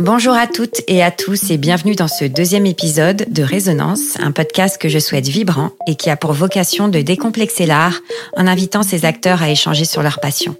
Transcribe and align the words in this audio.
Bonjour 0.00 0.34
à 0.34 0.46
toutes 0.46 0.82
et 0.86 1.02
à 1.02 1.10
tous 1.10 1.50
et 1.50 1.58
bienvenue 1.58 1.96
dans 1.96 2.06
ce 2.06 2.24
deuxième 2.24 2.66
épisode 2.66 3.26
de 3.30 3.42
Résonance, 3.42 4.16
un 4.20 4.30
podcast 4.30 4.78
que 4.80 4.88
je 4.88 5.00
souhaite 5.00 5.26
vibrant 5.26 5.72
et 5.88 5.96
qui 5.96 6.08
a 6.08 6.16
pour 6.16 6.32
vocation 6.32 6.86
de 6.86 7.00
décomplexer 7.00 7.66
l'art 7.66 7.98
en 8.36 8.46
invitant 8.46 8.84
ses 8.84 9.04
acteurs 9.04 9.42
à 9.42 9.50
échanger 9.50 9.84
sur 9.84 10.04
leur 10.04 10.20
passion. 10.20 10.54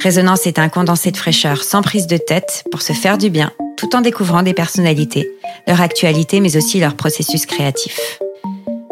Résonance 0.00 0.46
est 0.46 0.60
un 0.60 0.68
condensé 0.68 1.10
de 1.10 1.16
fraîcheur 1.16 1.64
sans 1.64 1.82
prise 1.82 2.06
de 2.06 2.16
tête 2.16 2.62
pour 2.70 2.82
se 2.82 2.92
faire 2.92 3.18
du 3.18 3.28
bien 3.28 3.50
tout 3.76 3.96
en 3.96 4.02
découvrant 4.02 4.44
des 4.44 4.54
personnalités, 4.54 5.28
leur 5.66 5.80
actualité 5.80 6.38
mais 6.38 6.56
aussi 6.56 6.78
leur 6.78 6.94
processus 6.94 7.46
créatif. 7.46 8.20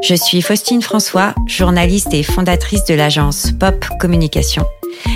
Je 0.03 0.17
suis 0.17 0.43
Faustine 0.43 0.83
François, 0.83 1.37
journaliste 1.47 2.13
et 2.13 2.25
fondatrice 2.25 2.85
de 2.87 2.95
l'agence 2.95 3.53
Pop 3.53 3.85
Communication 4.01 4.67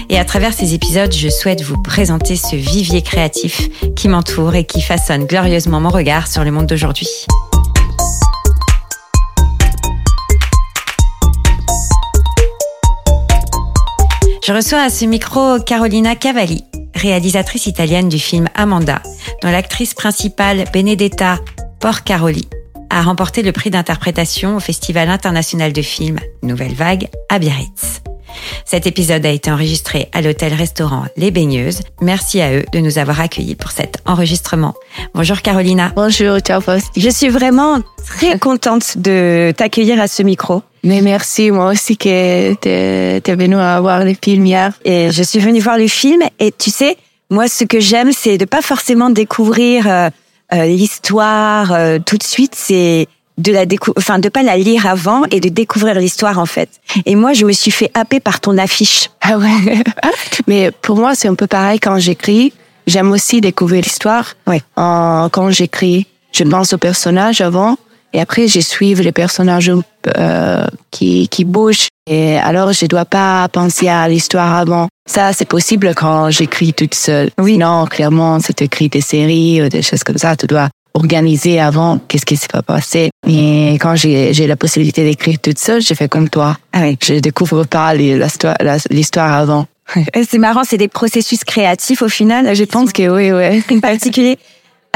et 0.09 0.19
à 0.19 0.25
travers 0.25 0.53
ces 0.53 0.75
épisodes, 0.75 1.13
je 1.13 1.29
souhaite 1.29 1.63
vous 1.63 1.81
présenter 1.81 2.37
ce 2.37 2.57
vivier 2.57 3.03
créatif 3.03 3.69
qui 3.95 4.09
m'entoure 4.09 4.55
et 4.55 4.65
qui 4.65 4.81
façonne 4.81 5.25
glorieusement 5.27 5.81
mon 5.81 5.91
regard 5.91 6.27
sur 6.29 6.45
le 6.45 6.51
monde 6.51 6.67
d'aujourd'hui. 6.67 7.09
Je 14.47 14.53
reçois 14.53 14.83
à 14.83 14.91
ce 14.91 15.05
micro 15.05 15.59
Carolina 15.59 16.15
Cavalli, 16.15 16.63
réalisatrice 16.95 17.67
italienne 17.67 18.09
du 18.09 18.21
film 18.21 18.49
Amanda, 18.55 19.03
dont 19.43 19.51
l'actrice 19.51 19.93
principale 19.93 20.67
Benedetta 20.73 21.41
Porcaroli 21.81 22.49
a 22.91 23.03
remporté 23.03 23.43
le 23.43 23.51
prix 23.51 23.71
d'interprétation 23.71 24.57
au 24.57 24.61
Festival 24.61 25.11
international 25.11 25.73
de 25.73 25.83
films 25.83 26.21
Nouvelle 26.43 26.75
Vague 26.75 27.09
à 27.29 27.41
Biarritz. 27.41 28.03
Cet 28.65 28.87
épisode 28.87 29.25
a 29.25 29.31
été 29.31 29.51
enregistré 29.51 30.09
à 30.13 30.23
l'hôtel-restaurant 30.23 31.05
Les 31.17 31.31
Baigneuses. 31.31 31.81
Merci 32.01 32.41
à 32.41 32.53
eux 32.53 32.65
de 32.73 32.79
nous 32.79 32.99
avoir 32.99 33.21
accueillis 33.21 33.55
pour 33.55 33.71
cet 33.71 33.99
enregistrement. 34.07 34.75
Bonjour 35.15 35.43
Carolina. 35.43 35.93
Bonjour, 35.95 36.39
ciao 36.41 36.61
Post. 36.61 36.89
Je 36.97 37.09
suis 37.11 37.29
vraiment 37.29 37.81
très 38.07 38.39
contente 38.41 38.99
de 38.99 39.53
t'accueillir 39.57 40.01
à 40.01 40.09
ce 40.09 40.23
micro. 40.23 40.63
Mais 40.83 41.01
merci, 41.01 41.51
moi 41.51 41.71
aussi 41.73 41.97
que 41.97 42.55
tu 42.55 42.69
es 42.69 43.37
venu 43.37 43.57
voir 43.57 44.05
le 44.05 44.15
film 44.15 44.47
hier. 44.47 44.73
Et 44.85 45.11
je 45.11 45.23
suis 45.23 45.41
venue 45.41 45.61
voir 45.61 45.79
le 45.79 45.89
film 45.89 46.23
et 46.39 46.53
tu 46.53 46.71
sais, 46.71 46.97
moi 47.29 47.49
ce 47.49 47.65
que 47.65 47.81
j'aime 47.81 48.13
c'est 48.13 48.39
de 48.39 48.45
pas 48.45 48.63
forcément 48.63 49.11
découvrir 49.11 49.89
euh, 49.89 50.11
euh, 50.53 50.65
l'histoire 50.67 51.73
euh, 51.73 51.99
tout 51.99 52.17
de 52.17 52.23
suite, 52.23 52.55
c'est 52.55 53.09
de 53.39 53.53
la 53.53 53.67
décou 53.67 53.93
enfin 53.97 54.19
de 54.19 54.29
pas 54.29 54.43
la 54.43 54.57
lire 54.57 54.87
avant 54.87 55.25
et 55.31 55.41
de 55.41 55.49
découvrir 55.49 55.95
l'histoire 55.97 56.39
en 56.39 56.47
fait. 56.47 56.69
Et 57.05 57.15
moi 57.15 57.33
je 57.33 57.45
me 57.45 57.53
suis 57.53 57.71
fait 57.71 57.91
happer 57.95 58.21
par 58.21 58.41
ton 58.41 58.57
affiche. 58.59 59.11
Ah 59.21 59.39
ouais. 59.39 59.83
Mais 60.47 60.71
pour 60.71 60.97
moi 60.97 61.15
c'est 61.15 61.29
un 61.29 61.35
peu 61.35 61.47
pareil 61.47 61.79
quand 61.79 61.99
j'écris. 61.99 62.53
J'aime 62.87 63.11
aussi 63.11 63.41
découvrir 63.41 63.83
l'histoire. 63.83 64.35
Ouais. 64.47 64.63
Euh, 64.79 65.29
quand 65.31 65.51
j'écris, 65.51 66.07
je 66.33 66.45
pense 66.45 66.73
aux 66.73 66.79
personnages 66.79 67.41
avant 67.41 67.77
et 68.13 68.21
après 68.21 68.47
je 68.47 68.61
suis 68.61 68.95
les 68.95 69.13
personnages 69.13 69.71
euh, 70.17 70.67
qui 70.91 71.29
qui 71.29 71.45
bougent. 71.45 71.89
Et 72.09 72.39
alors 72.39 72.73
je 72.73 72.87
dois 72.87 73.05
pas 73.05 73.49
penser 73.49 73.89
à 73.89 74.09
l'histoire 74.09 74.55
avant. 74.55 74.89
Ça 75.07 75.33
c'est 75.33 75.49
possible 75.49 75.93
quand 75.95 76.31
j'écris 76.31 76.73
toute 76.73 76.95
seule. 76.95 77.31
Oui. 77.39 77.59
Non, 77.59 77.85
clairement, 77.87 78.41
c'est 78.41 78.63
écrit 78.63 78.89
des 78.89 79.01
séries, 79.01 79.63
ou 79.63 79.69
des 79.69 79.83
choses 79.83 80.05
comme 80.05 80.19
ça. 80.19 80.37
Tu 80.37 80.47
dois 80.47 80.69
organiser 80.97 81.61
avant 81.61 81.99
qu'est-ce 82.09 82.27
qui 82.27 82.37
s'est 82.37 82.49
pas 82.49 82.63
passé. 82.63 83.11
Et 83.29 83.75
quand 83.81 83.95
j'ai 83.97 84.47
la 84.47 84.57
possibilité 84.57 85.05
d'écrire 85.05 85.39
toute 85.39 85.59
seule, 85.59 85.81
j'ai 85.83 85.95
fait 85.95 86.09
comme 86.09 86.29
toi. 86.29 86.57
Ah 86.73 86.81
oui. 86.83 86.99
Je 87.03 87.15
découvre 87.15 87.65
pas 87.65 87.95
l'histoire 87.95 89.33
avant. 89.33 89.67
C'est 90.29 90.39
marrant, 90.39 90.63
c'est 90.65 90.79
des 90.79 90.89
processus 90.89 91.45
créatifs 91.45 92.03
au 92.03 92.09
final. 92.09 92.55
Je 92.57 92.65
pense 92.65 92.93
que 92.93 93.09
oui, 93.09 93.31
oui. 93.31 93.63
En 93.77 93.81
particulier. 93.81 94.39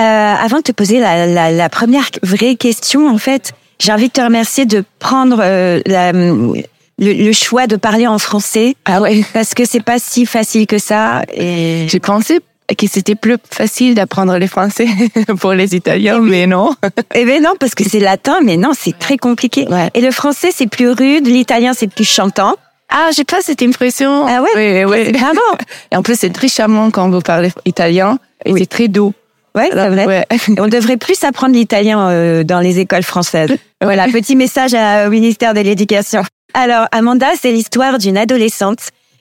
Euh, 0.00 0.02
avant 0.02 0.58
de 0.58 0.62
te 0.62 0.72
poser 0.72 0.98
la, 0.98 1.26
la, 1.26 1.50
la, 1.50 1.68
première 1.68 2.08
vraie 2.22 2.54
question, 2.54 3.06
en 3.06 3.18
fait, 3.18 3.52
j'ai 3.78 3.92
envie 3.92 4.08
de 4.08 4.12
te 4.12 4.20
remercier 4.22 4.64
de 4.64 4.82
prendre 4.98 5.40
euh, 5.42 5.80
la, 5.84 6.12
le, 6.12 6.54
le, 6.98 7.32
choix 7.32 7.66
de 7.66 7.76
parler 7.76 8.06
en 8.06 8.18
français. 8.18 8.74
Ah 8.86 9.02
ouais. 9.02 9.22
Parce 9.34 9.52
que 9.52 9.66
c'est 9.66 9.84
pas 9.84 9.98
si 9.98 10.24
facile 10.24 10.66
que 10.66 10.78
ça. 10.78 11.22
Et 11.34 11.86
j'ai 11.88 12.00
pensé 12.00 12.40
que 12.76 12.86
c'était 12.86 13.14
plus 13.14 13.36
facile 13.50 13.94
d'apprendre 13.94 14.38
le 14.38 14.46
français 14.46 14.86
pour 15.40 15.52
les 15.52 15.74
Italiens, 15.74 16.20
mais 16.20 16.46
non. 16.46 16.74
Eh 17.14 17.24
ben 17.24 17.42
non, 17.42 17.52
parce 17.58 17.74
que 17.74 17.84
c'est 17.84 18.00
latin, 18.00 18.38
mais 18.44 18.56
non, 18.56 18.70
c'est 18.78 18.98
très 18.98 19.16
compliqué. 19.16 19.66
Ouais. 19.68 19.90
Et 19.94 20.00
le 20.00 20.10
français, 20.10 20.50
c'est 20.54 20.66
plus 20.68 20.90
rude, 20.90 21.26
l'italien, 21.26 21.72
c'est 21.74 21.92
plus 21.92 22.04
chantant. 22.08 22.54
Ah, 22.88 23.10
j'ai 23.16 23.24
pas 23.24 23.40
cette 23.40 23.62
impression. 23.62 24.26
Ah 24.26 24.42
ouais? 24.42 24.48
Oui, 24.56 24.84
oui. 24.84 25.12
Ah 25.22 25.30
bon? 25.32 25.58
Et 25.92 25.96
en 25.96 26.02
plus, 26.02 26.18
c'est 26.18 26.30
très 26.30 26.48
charmant 26.48 26.90
quand 26.90 27.08
vous 27.10 27.20
parlez 27.20 27.50
italien. 27.64 28.18
Et 28.44 28.52
Oui. 28.52 28.60
c'est 28.60 28.66
très 28.68 28.88
doux. 28.88 29.12
Ouais, 29.54 29.68
c'est 29.72 29.88
vrai. 29.88 30.06
Ouais. 30.06 30.24
On 30.58 30.68
devrait 30.68 30.96
plus 30.96 31.22
apprendre 31.24 31.54
l'italien 31.54 32.08
euh, 32.10 32.44
dans 32.44 32.60
les 32.60 32.78
écoles 32.78 33.02
françaises. 33.02 33.50
Voilà, 33.82 34.06
petit 34.08 34.36
message 34.36 34.74
à- 34.74 35.06
au 35.06 35.10
ministère 35.10 35.54
de 35.54 35.60
l'Éducation. 35.60 36.22
Alors, 36.54 36.86
Amanda, 36.92 37.26
c'est 37.40 37.52
l'histoire 37.52 37.98
d'une 37.98 38.16
adolescente 38.16 38.78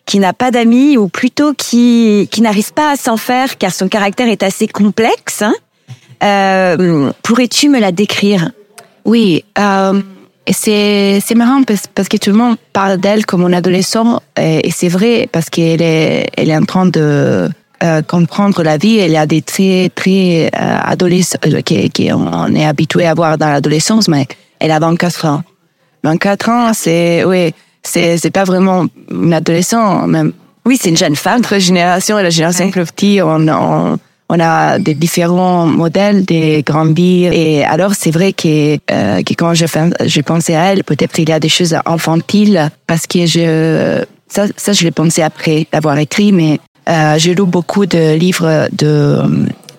qui 0.09 0.17
n'a 0.17 0.33
pas 0.33 0.49
d'amis 0.49 0.97
ou 0.97 1.07
plutôt 1.07 1.53
qui, 1.53 2.27
qui 2.31 2.41
n'arrive 2.41 2.73
pas 2.73 2.93
à 2.93 2.95
s'en 2.95 3.15
faire 3.15 3.59
car 3.59 3.71
son 3.71 3.87
caractère 3.87 4.27
est 4.27 4.41
assez 4.41 4.67
complexe. 4.67 5.43
hein. 5.43 5.53
Euh, 6.23 7.11
Pourrais-tu 7.21 7.69
me 7.69 7.79
la 7.79 7.91
décrire? 7.91 8.49
Oui, 9.05 9.45
euh, 9.59 10.01
c'est 10.49 11.35
marrant 11.35 11.61
parce, 11.61 12.09
que 12.09 12.17
tout 12.17 12.31
le 12.31 12.37
monde 12.37 12.55
parle 12.73 12.97
d'elle 12.97 13.27
comme 13.27 13.43
une 13.43 13.53
adolescente 13.53 14.23
et, 14.35 14.71
c'est 14.71 14.87
vrai 14.87 15.29
parce 15.31 15.51
qu'elle 15.51 15.83
est 15.83 16.27
elle 16.35 16.49
est 16.49 16.57
en 16.57 16.65
train 16.65 16.87
de 16.87 17.47
euh, 17.83 18.01
comprendre 18.01 18.63
la 18.63 18.77
vie. 18.77 18.97
Elle 18.97 19.15
a 19.15 19.27
des 19.27 19.43
traits 19.43 19.93
très 19.93 20.47
euh, 20.47 20.49
adolescents 20.85 21.37
euh, 21.45 21.61
qui, 21.61 21.87
qui 21.91 22.11
on, 22.11 22.25
on 22.33 22.55
est 22.55 22.65
habitué 22.65 23.05
à 23.05 23.13
voir 23.13 23.37
dans 23.37 23.49
l'adolescence, 23.49 24.07
mais 24.07 24.25
elle 24.59 24.71
a 24.71 24.79
24 24.79 25.25
ans. 25.25 25.43
24 26.03 26.49
ans, 26.49 26.71
c'est 26.73 27.23
oui, 27.25 27.53
c'est 27.83 28.17
c'est 28.17 28.31
pas 28.31 28.43
vraiment 28.43 28.85
une 29.11 29.33
adolescente 29.33 30.07
même. 30.07 30.31
Oui, 30.65 30.77
c'est 30.79 30.89
une 30.89 30.97
jeune 30.97 31.15
femme. 31.15 31.37
Notre 31.37 31.57
génération 31.57 32.19
et 32.19 32.23
la 32.23 32.29
génération 32.29 32.65
Ouais. 32.65 32.71
plus 32.71 32.85
petite, 32.85 33.21
on, 33.23 33.47
on, 33.47 33.97
on 34.29 34.39
a 34.39 34.77
des 34.77 34.93
différents 34.93 35.65
modèles 35.65 36.25
de 36.25 36.61
grandir. 36.61 37.31
Et 37.33 37.63
alors, 37.63 37.93
c'est 37.95 38.11
vrai 38.11 38.33
que, 38.33 38.77
euh, 38.91 39.23
que 39.23 39.33
quand 39.33 39.53
je, 39.55 39.65
fais- 39.65 39.89
je 40.05 40.21
pensais 40.21 40.55
à 40.55 40.65
elle, 40.73 40.83
peut-être 40.83 41.17
il 41.17 41.29
y 41.29 41.31
a 41.31 41.39
des 41.39 41.49
choses 41.49 41.75
infantiles 41.85 42.69
parce 42.85 43.07
que 43.07 43.25
je, 43.25 44.03
ça, 44.27 44.45
ça 44.57 44.73
je 44.73 44.83
l'ai 44.83 44.91
pensé 44.91 45.23
après 45.23 45.65
l'avoir 45.73 45.97
écrit, 45.97 46.31
mais 46.33 46.59
euh, 46.87 47.15
j'ai 47.17 47.33
lu 47.33 47.45
beaucoup 47.45 47.85
de 47.87 48.15
livres 48.15 48.67
de, 48.73 49.21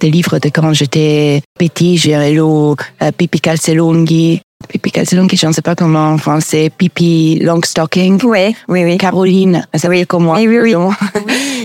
des 0.00 0.10
livres 0.10 0.38
de 0.40 0.48
quand 0.48 0.72
j'étais 0.72 1.42
petit. 1.56 1.98
J'ai 1.98 2.32
lu 2.32 2.40
euh, 2.40 2.74
Pippi 3.16 3.40
Calzelunghi. 3.40 4.40
Pippi 4.68 4.92
Calzelunghi, 4.92 5.36
je 5.36 5.46
ne 5.46 5.52
sais 5.52 5.62
pas 5.62 5.74
comment 5.74 6.10
en 6.10 6.18
français. 6.18 6.70
Pippi 6.76 7.38
Longstocking. 7.42 8.20
Oui, 8.24 8.54
oui, 8.68 8.84
oui. 8.84 8.98
Caroline, 8.98 9.66
ça 9.74 9.88
veut 9.88 9.96
dire 9.96 10.06
comme 10.06 10.24
moi. 10.24 10.40
Eh 10.40 10.46
oui, 10.46 10.74
oui. 10.74 10.74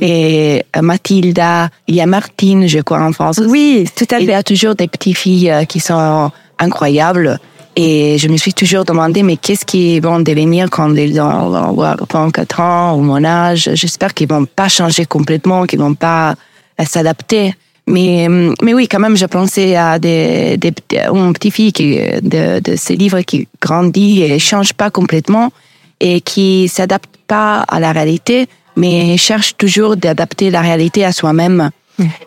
Et 0.02 0.64
euh, 0.76 0.82
Mathilda, 0.82 1.70
il 1.88 1.96
y 1.96 2.02
a 2.02 2.06
Martine, 2.06 2.68
je 2.68 2.80
crois, 2.80 3.02
en 3.02 3.12
France. 3.12 3.40
Oui, 3.46 3.86
tout 3.96 4.06
à 4.12 4.20
Il 4.20 4.24
y 4.24 4.28
fait. 4.28 4.34
a 4.34 4.44
toujours 4.44 4.76
des 4.76 4.88
petites 4.88 5.18
filles 5.18 5.52
euh, 5.52 5.66
qui 5.66 5.80
sont 5.80 6.32
incroyables. 6.58 7.38
Et 7.76 8.18
je 8.18 8.30
me 8.30 8.38
suis 8.38 8.54
toujours 8.54 8.86
demandé, 8.86 9.22
mais 9.22 9.36
qu'est-ce 9.36 9.66
qu'ils 9.66 10.02
vont 10.02 10.22
devenir 10.22 10.70
quand 10.70 10.94
ils 10.96 11.20
vont 11.20 11.30
avoir 11.30 11.98
24 12.10 12.60
ans 12.62 12.96
ou 12.98 13.02
mon 13.02 13.24
âge? 13.26 13.70
J'espère 13.74 14.14
qu'ils 14.14 14.30
vont 14.30 14.46
pas 14.46 14.70
changer 14.70 15.06
complètement, 15.06 15.66
qu'ils 15.66 15.80
vont 15.80 15.94
pas 15.94 16.32
euh, 16.80 16.84
s'adapter. 16.90 17.54
Mais, 17.88 18.28
mais 18.64 18.74
oui, 18.74 18.88
quand 18.88 19.00
même, 19.00 19.16
je 19.16 19.26
pensais 19.26 19.76
à 19.76 20.00
des, 20.00 20.58
des, 20.58 20.74
une 21.14 21.34
petite 21.34 21.54
fille 21.54 21.72
qui, 21.72 21.98
de, 22.22 22.60
de 22.60 22.76
ces 22.76 22.96
livres 22.96 23.22
qui 23.22 23.48
grandit 23.62 24.24
et 24.24 24.40
change 24.40 24.74
pas 24.74 24.90
complètement 24.90 25.52
et 26.00 26.20
qui 26.22 26.68
s'adapte 26.68 27.10
pas 27.28 27.60
à 27.68 27.80
la 27.80 27.92
réalité, 27.92 28.48
mais 28.76 29.18
cherche 29.18 29.56
toujours 29.58 29.98
d'adapter 29.98 30.50
la 30.50 30.62
réalité 30.62 31.06
à 31.06 31.12
soi-même. 31.12 31.70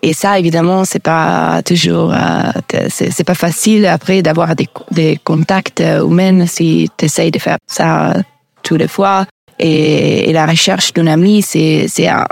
Et 0.02 0.14
ça, 0.14 0.38
évidemment, 0.38 0.84
c'est 0.86 1.02
pas 1.02 1.60
toujours, 1.62 2.10
euh, 2.14 2.50
c'est 2.88 3.10
c'est 3.10 3.24
pas 3.24 3.34
facile 3.34 3.84
après 3.84 4.22
d'avoir 4.22 4.56
des, 4.56 4.66
des 4.92 5.18
contacts 5.22 5.82
euh, 5.82 6.06
humains 6.06 6.46
si 6.46 6.88
tu 6.96 7.04
essayes 7.04 7.30
de 7.30 7.38
faire 7.38 7.58
ça 7.66 8.14
toutes 8.62 8.78
les 8.78 8.88
fois. 8.88 9.26
Et, 9.58 10.30
et 10.30 10.32
la 10.32 10.46
recherche 10.46 10.94
d'un 10.94 11.06
ami, 11.08 11.42
c'est 11.42 11.86
c'est 11.86 12.08
un- 12.08 12.26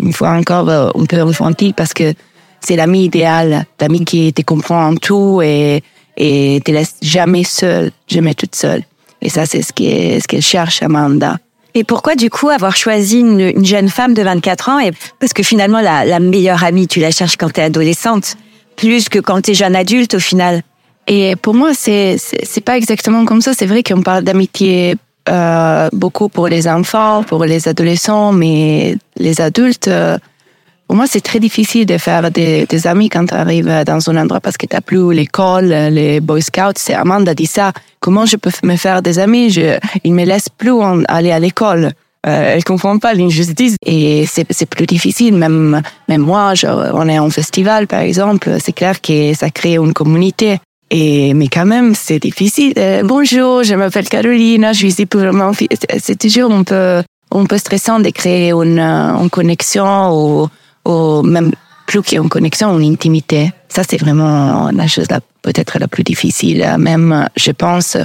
une 0.00 0.12
fois 0.12 0.30
encore 0.30 0.68
euh, 0.68 0.88
un 0.98 1.04
peu 1.04 1.20
infantile 1.20 1.72
parce 1.72 1.94
que 1.94 2.12
c'est 2.60 2.76
l'ami 2.76 3.04
idéal, 3.04 3.66
l'ami 3.80 4.04
qui 4.04 4.32
te 4.32 4.42
comprend 4.42 4.88
en 4.88 4.96
tout 4.96 5.40
et 5.42 5.82
et 6.16 6.62
te 6.64 6.70
laisse 6.70 6.96
jamais 7.02 7.44
seule, 7.44 7.90
jamais 8.08 8.34
toute 8.34 8.54
seule. 8.54 8.82
Et 9.22 9.28
ça, 9.28 9.46
c'est 9.46 9.62
ce 9.62 9.72
qu'elle 9.72 10.22
ce 10.22 10.40
cherche, 10.40 10.82
Amanda. 10.82 11.38
Et 11.74 11.84
pourquoi 11.84 12.14
du 12.14 12.30
coup 12.30 12.48
avoir 12.48 12.74
choisi 12.74 13.20
une, 13.20 13.40
une 13.40 13.64
jeune 13.64 13.88
femme 13.88 14.14
de 14.14 14.22
24 14.22 14.68
ans? 14.70 14.78
Et 14.78 14.92
Parce 15.20 15.34
que 15.34 15.42
finalement, 15.42 15.80
la, 15.80 16.06
la 16.06 16.20
meilleure 16.20 16.64
amie, 16.64 16.88
tu 16.88 17.00
la 17.00 17.10
cherches 17.10 17.36
quand 17.36 17.52
t'es 17.52 17.62
adolescente, 17.62 18.36
plus 18.76 19.08
que 19.08 19.18
quand 19.18 19.42
t'es 19.42 19.52
jeune 19.52 19.76
adulte 19.76 20.14
au 20.14 20.18
final. 20.18 20.62
Et 21.06 21.36
pour 21.36 21.54
moi, 21.54 21.72
c'est 21.74 22.16
c'est 22.18 22.44
c'est 22.44 22.62
pas 22.62 22.76
exactement 22.76 23.24
comme 23.24 23.42
ça. 23.42 23.52
C'est 23.52 23.66
vrai 23.66 23.82
qu'on 23.82 24.02
parle 24.02 24.24
d'amitié 24.24 24.96
euh, 25.28 25.88
beaucoup 25.92 26.28
pour 26.28 26.48
les 26.48 26.66
enfants, 26.66 27.22
pour 27.24 27.44
les 27.44 27.68
adolescents, 27.68 28.32
mais 28.32 28.96
les 29.16 29.40
adultes, 29.40 29.88
euh, 29.88 30.18
Pour 30.86 30.96
moi, 30.96 31.06
c'est 31.08 31.20
très 31.20 31.40
difficile 31.40 31.84
de 31.84 31.98
faire 31.98 32.30
des, 32.30 32.64
des 32.66 32.86
amis 32.86 33.08
quand 33.08 33.26
tu 33.26 33.34
arrives 33.34 33.82
dans 33.84 34.10
un 34.10 34.16
endroit 34.16 34.40
parce 34.40 34.56
que 34.56 34.66
tu 34.66 34.80
plus 34.82 35.12
l'école, 35.12 35.66
les 35.66 36.20
Boy 36.20 36.40
Scouts. 36.42 36.78
C'est 36.78 36.94
Amanda 36.94 37.34
dit 37.34 37.46
ça. 37.46 37.72
Comment 37.98 38.24
je 38.24 38.36
peux 38.36 38.50
me 38.62 38.76
faire 38.76 39.02
des 39.02 39.18
amis? 39.18 39.50
Je, 39.50 39.78
Ils 40.04 40.14
me 40.14 40.24
laissent 40.24 40.48
plus 40.48 40.80
aller 41.08 41.32
à 41.32 41.40
l'école. 41.40 41.92
Euh, 42.26 42.54
elle 42.54 42.64
comprend 42.64 42.98
pas 42.98 43.14
l'injustice 43.14 43.76
et 43.84 44.26
c'est 44.26 44.66
plus 44.68 44.86
difficile. 44.86 45.34
Même 45.36 45.82
même 46.08 46.22
moi, 46.22 46.54
on 46.64 47.08
est 47.08 47.18
en 47.18 47.30
festival 47.30 47.86
par 47.86 48.00
exemple. 48.00 48.56
C'est 48.62 48.72
clair 48.72 49.00
que 49.00 49.34
ça 49.34 49.50
crée 49.50 49.76
une 49.76 49.92
communauté. 49.92 50.58
Et 50.90 51.34
mais 51.34 51.48
quand 51.48 51.66
même, 51.66 51.94
c'est 51.94 52.20
difficile. 52.20 52.72
Euh, 52.78 53.02
bonjour, 53.04 53.64
je 53.64 53.74
m'appelle 53.74 54.08
Caroline, 54.08 54.68
je 54.72 54.78
suis 54.78 54.88
ici 54.88 55.06
pour 55.06 55.20
mon 55.32 55.52
fils. 55.52 55.68
C'est 55.98 56.18
toujours 56.18 56.52
un 56.52 56.62
peu 56.62 57.02
un 57.32 57.44
peu 57.44 57.58
stressant 57.58 57.98
de 58.00 58.10
créer 58.10 58.52
une, 58.52 58.78
une 58.78 59.30
connexion 59.30 60.10
ou 60.12 60.48
ou 60.86 61.22
même 61.22 61.52
plus 61.86 62.02
qu'une 62.02 62.28
connexion, 62.28 62.78
une 62.78 62.92
intimité. 62.92 63.52
Ça, 63.68 63.82
c'est 63.88 63.98
vraiment 63.98 64.70
la 64.72 64.86
chose 64.86 65.06
peut-être 65.42 65.78
la 65.78 65.88
plus 65.88 66.02
difficile, 66.02 66.66
même, 66.78 67.28
je 67.36 67.52
pense, 67.52 67.96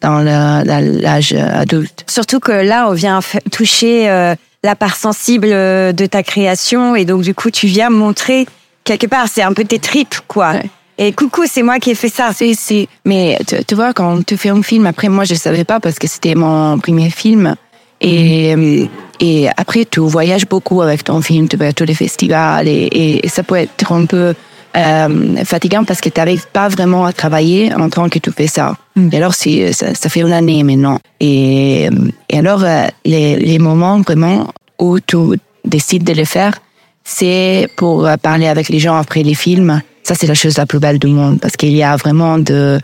dans 0.00 0.20
l'âge 0.20 1.32
adulte. 1.32 2.04
Surtout 2.06 2.40
que 2.40 2.52
là, 2.52 2.88
on 2.88 2.92
vient 2.92 3.20
toucher 3.50 4.08
euh, 4.08 4.34
la 4.62 4.76
part 4.76 4.96
sensible 4.96 5.48
de 5.48 6.06
ta 6.06 6.22
création 6.22 6.94
et 6.96 7.04
donc 7.04 7.22
du 7.22 7.34
coup, 7.34 7.50
tu 7.50 7.66
viens 7.66 7.90
montrer 7.90 8.46
quelque 8.84 9.06
part, 9.06 9.26
c'est 9.28 9.42
un 9.42 9.52
peu 9.52 9.64
tes 9.64 9.78
tripes, 9.78 10.16
quoi. 10.26 10.54
Et 10.96 11.12
coucou, 11.12 11.42
c'est 11.46 11.62
moi 11.62 11.78
qui 11.78 11.90
ai 11.90 11.94
fait 11.94 12.08
ça. 12.08 12.30
C'est, 12.34 12.54
c'est. 12.54 12.88
Mais 13.04 13.38
tu, 13.46 13.56
tu, 13.64 13.74
vois, 13.74 13.92
quand 13.92 14.24
tu 14.26 14.36
fais 14.36 14.48
un 14.48 14.62
film, 14.62 14.86
après 14.86 15.08
moi, 15.08 15.24
je 15.24 15.34
savais 15.34 15.64
pas 15.64 15.78
parce 15.78 15.98
que 15.98 16.08
c'était 16.08 16.34
mon 16.34 16.78
premier 16.78 17.10
film. 17.10 17.54
Et, 18.00 18.54
euh, 18.54 18.86
et 19.20 19.48
après, 19.56 19.84
tu 19.84 20.00
voyages 20.00 20.46
beaucoup 20.46 20.82
avec 20.82 21.04
ton 21.04 21.20
film, 21.20 21.48
tu 21.48 21.56
vas 21.56 21.68
à 21.68 21.72
tous 21.72 21.84
les 21.84 21.94
festivals 21.94 22.68
et, 22.68 23.20
et 23.22 23.28
ça 23.28 23.42
peut 23.42 23.56
être 23.56 23.92
un 23.92 24.06
peu 24.06 24.34
euh, 24.76 25.44
fatigant 25.44 25.84
parce 25.84 26.00
que 26.00 26.08
tu 26.08 26.20
n'arrives 26.20 26.46
pas 26.52 26.68
vraiment 26.68 27.04
à 27.04 27.12
travailler 27.12 27.74
en 27.74 27.88
tant 27.90 28.08
que 28.08 28.18
tu 28.18 28.30
fais 28.30 28.46
ça. 28.46 28.76
Mm. 28.94 29.08
Et 29.12 29.16
alors, 29.16 29.34
ça, 29.34 29.94
ça 29.94 30.08
fait 30.08 30.20
une 30.20 30.32
année 30.32 30.62
maintenant. 30.62 31.00
Et, 31.20 31.88
et 32.28 32.38
alors, 32.38 32.62
euh, 32.62 32.86
les, 33.04 33.36
les 33.36 33.58
moments 33.58 34.00
vraiment 34.00 34.52
où 34.78 35.00
tu 35.00 35.16
décides 35.64 36.04
de 36.04 36.12
le 36.12 36.24
faire, 36.24 36.58
c'est 37.02 37.68
pour 37.76 38.08
parler 38.22 38.46
avec 38.46 38.68
les 38.68 38.78
gens 38.78 38.96
après 38.96 39.22
les 39.22 39.34
films. 39.34 39.80
Ça, 40.04 40.14
c'est 40.14 40.26
la 40.26 40.34
chose 40.34 40.56
la 40.56 40.66
plus 40.66 40.78
belle 40.78 40.98
du 40.98 41.08
monde 41.08 41.40
parce 41.40 41.56
qu'il 41.56 41.74
y 41.74 41.82
a 41.82 41.96
vraiment 41.96 42.38
de 42.38 42.78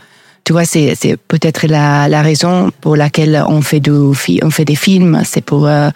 tu 0.45 0.53
vois, 0.53 0.63
c'est, 0.63 0.93
c'est 0.95 1.17
peut-être 1.17 1.67
la, 1.67 2.07
la 2.07 2.21
raison 2.21 2.71
pour 2.79 2.95
laquelle 2.95 3.43
on 3.47 3.61
fait, 3.61 3.79
du, 3.79 3.91
on 3.91 4.49
fait 4.51 4.65
des 4.65 4.75
films. 4.75 5.23
C'est 5.25 5.41
pour, 5.41 5.67
euh, 5.67 5.89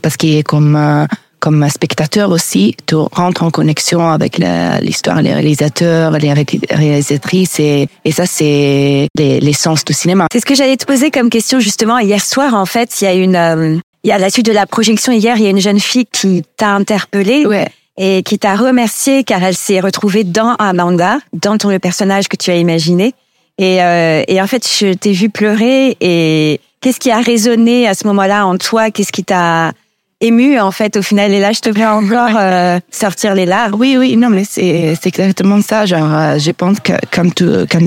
parce 0.00 0.16
qu'il 0.16 0.42
comme, 0.44 0.76
euh, 0.76 1.04
comme 1.40 1.68
spectateur 1.68 2.30
aussi, 2.30 2.74
tu 2.86 2.94
rentres 2.94 3.42
en 3.42 3.50
connexion 3.50 4.08
avec 4.08 4.40
l'histoire, 4.80 5.20
les 5.20 5.34
réalisateurs, 5.34 6.12
les 6.12 6.32
réalisatrices, 6.32 7.60
et, 7.60 7.88
et 8.04 8.12
ça, 8.12 8.24
c'est 8.24 9.08
l'essence 9.14 9.84
du 9.84 9.92
cinéma. 9.92 10.26
C'est 10.32 10.40
ce 10.40 10.46
que 10.46 10.54
j'allais 10.54 10.78
te 10.78 10.86
poser 10.86 11.10
comme 11.10 11.28
question 11.28 11.60
justement. 11.60 11.98
Hier 11.98 12.24
soir, 12.24 12.54
en 12.54 12.66
fait, 12.66 13.00
il 13.00 13.04
y 13.04 13.06
a 13.08 13.14
une, 13.14 13.36
euh, 13.36 13.78
il 14.04 14.08
y 14.08 14.12
a 14.12 14.18
la 14.18 14.30
suite 14.30 14.46
de 14.46 14.52
la 14.52 14.66
projection 14.66 15.12
hier, 15.12 15.36
il 15.36 15.42
y 15.42 15.46
a 15.46 15.50
une 15.50 15.60
jeune 15.60 15.80
fille 15.80 16.06
qui 16.10 16.42
t'a 16.56 16.70
interpellé. 16.70 17.46
Ouais 17.46 17.68
et 17.98 18.22
qui 18.22 18.38
t'a 18.38 18.56
remercié 18.56 19.22
car 19.22 19.42
elle 19.42 19.54
s'est 19.54 19.78
retrouvée 19.78 20.24
dans 20.24 20.54
Amanda, 20.54 21.18
dans 21.34 21.58
ton 21.58 21.68
le 21.68 21.78
personnage 21.78 22.26
que 22.26 22.36
tu 22.36 22.50
as 22.50 22.56
imaginé. 22.56 23.12
Et, 23.58 23.82
euh, 23.82 24.22
et 24.28 24.40
en 24.40 24.46
fait, 24.46 24.66
je 24.66 24.92
t'ai 24.94 25.12
vu 25.12 25.28
pleurer. 25.28 25.96
Et 26.00 26.60
qu'est-ce 26.80 26.98
qui 26.98 27.10
a 27.10 27.20
résonné 27.20 27.86
à 27.86 27.94
ce 27.94 28.06
moment-là 28.06 28.46
en 28.46 28.56
toi? 28.56 28.90
Qu'est-ce 28.90 29.12
qui 29.12 29.24
t'a 29.24 29.72
ému 30.20 30.58
en 30.58 30.70
fait 30.70 30.96
au 30.96 31.02
final? 31.02 31.32
Et 31.32 31.40
là, 31.40 31.52
je 31.52 31.60
te 31.60 31.70
vois 31.70 31.92
encore 31.92 32.36
euh, 32.36 32.78
sortir 32.90 33.34
les 33.34 33.46
larmes. 33.46 33.74
Oui, 33.78 33.96
oui, 33.98 34.16
non, 34.16 34.30
mais 34.30 34.44
c'est 34.44 34.94
c'est 35.00 35.08
exactement 35.08 35.60
ça. 35.60 35.86
Genre, 35.86 36.12
euh, 36.12 36.38
je 36.38 36.50
pense 36.50 36.80
que 36.80 36.92
comme 37.10 37.32
tu 37.32 37.44
quand 37.70 37.86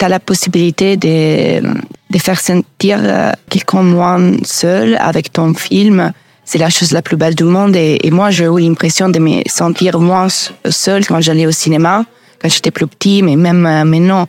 as 0.00 0.08
la 0.08 0.20
possibilité 0.20 0.96
de 0.96 1.62
de 2.10 2.18
faire 2.18 2.40
sentir 2.40 2.98
euh, 3.02 3.32
quelqu'un 3.48 3.82
moins 3.82 4.32
seul 4.44 4.96
avec 5.00 5.32
ton 5.32 5.54
film, 5.54 6.12
c'est 6.44 6.58
la 6.58 6.68
chose 6.68 6.92
la 6.92 7.02
plus 7.02 7.16
belle 7.16 7.34
du 7.34 7.44
monde. 7.44 7.74
Et, 7.76 7.98
et 8.02 8.10
moi, 8.10 8.30
j'ai 8.30 8.44
eu 8.44 8.60
l'impression 8.60 9.08
de 9.08 9.18
me 9.18 9.42
sentir 9.46 9.98
moins 9.98 10.28
seul 10.68 11.06
quand 11.06 11.20
j'allais 11.20 11.46
au 11.46 11.52
cinéma, 11.52 12.04
quand 12.40 12.50
j'étais 12.50 12.72
plus 12.72 12.88
petit, 12.88 13.22
mais 13.22 13.36
même 13.36 13.62
maintenant 13.84 14.26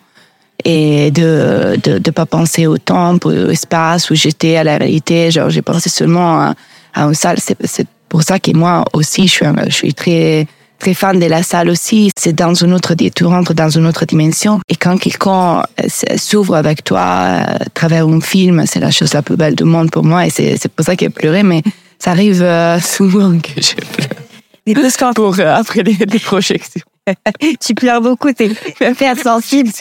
et 0.65 1.11
de 1.11 1.77
de 1.83 1.97
de 1.99 2.11
pas 2.11 2.25
penser 2.25 2.67
au 2.67 2.77
temps, 2.77 3.17
au 3.23 3.49
espace 3.49 4.09
où 4.09 4.15
j'étais 4.15 4.57
à 4.57 4.63
la 4.63 4.77
réalité. 4.77 5.31
Genre 5.31 5.49
j'ai 5.49 5.61
pensé 5.61 5.89
seulement 5.89 6.41
à, 6.41 6.55
à 6.93 7.03
une 7.03 7.13
salle. 7.13 7.37
C'est 7.39 7.57
c'est 7.65 7.87
pour 8.09 8.23
ça 8.23 8.39
que 8.39 8.51
moi 8.51 8.83
aussi 8.93 9.27
je 9.27 9.33
suis 9.33 9.45
je 9.67 9.73
suis 9.73 9.93
très 9.93 10.47
très 10.79 10.93
fan 10.93 11.19
de 11.19 11.25
la 11.25 11.43
salle 11.43 11.69
aussi. 11.69 12.11
C'est 12.17 12.33
dans 12.33 12.53
une 12.53 12.73
autre 12.73 12.93
tu 12.95 13.25
rentres 13.25 13.53
dans 13.53 13.69
une 13.69 13.85
autre 13.85 14.05
dimension. 14.05 14.59
Et 14.69 14.75
quand 14.75 14.97
quelqu'un 14.97 15.59
euh, 15.61 16.15
s'ouvre 16.17 16.55
avec 16.55 16.83
toi 16.83 17.01
à 17.01 17.59
travers 17.73 18.07
un 18.07 18.21
film 18.21 18.63
c'est 18.65 18.79
la 18.79 18.91
chose 18.91 19.13
la 19.13 19.21
plus 19.21 19.37
belle 19.37 19.55
du 19.55 19.63
monde 19.63 19.91
pour 19.91 20.03
moi. 20.03 20.25
Et 20.25 20.29
c'est 20.29 20.57
c'est 20.57 20.69
pour 20.69 20.85
ça 20.85 20.95
que 20.95 21.05
j'ai 21.05 21.09
pleuré 21.09 21.43
mais 21.43 21.61
ça 21.99 22.11
arrive 22.11 22.41
euh, 22.41 22.79
souvent 22.95 23.37
que 23.39 23.61
je 23.61 23.73
pleure 23.75 25.13
pour 25.15 25.39
euh, 25.39 25.55
après 25.55 25.83
les, 25.83 25.93
les 25.93 26.19
projections 26.19 26.81
tu 27.59 27.73
pleures 27.73 28.01
beaucoup, 28.01 28.31
t'es 28.31 28.49
faire 28.95 29.17
sensible. 29.17 29.71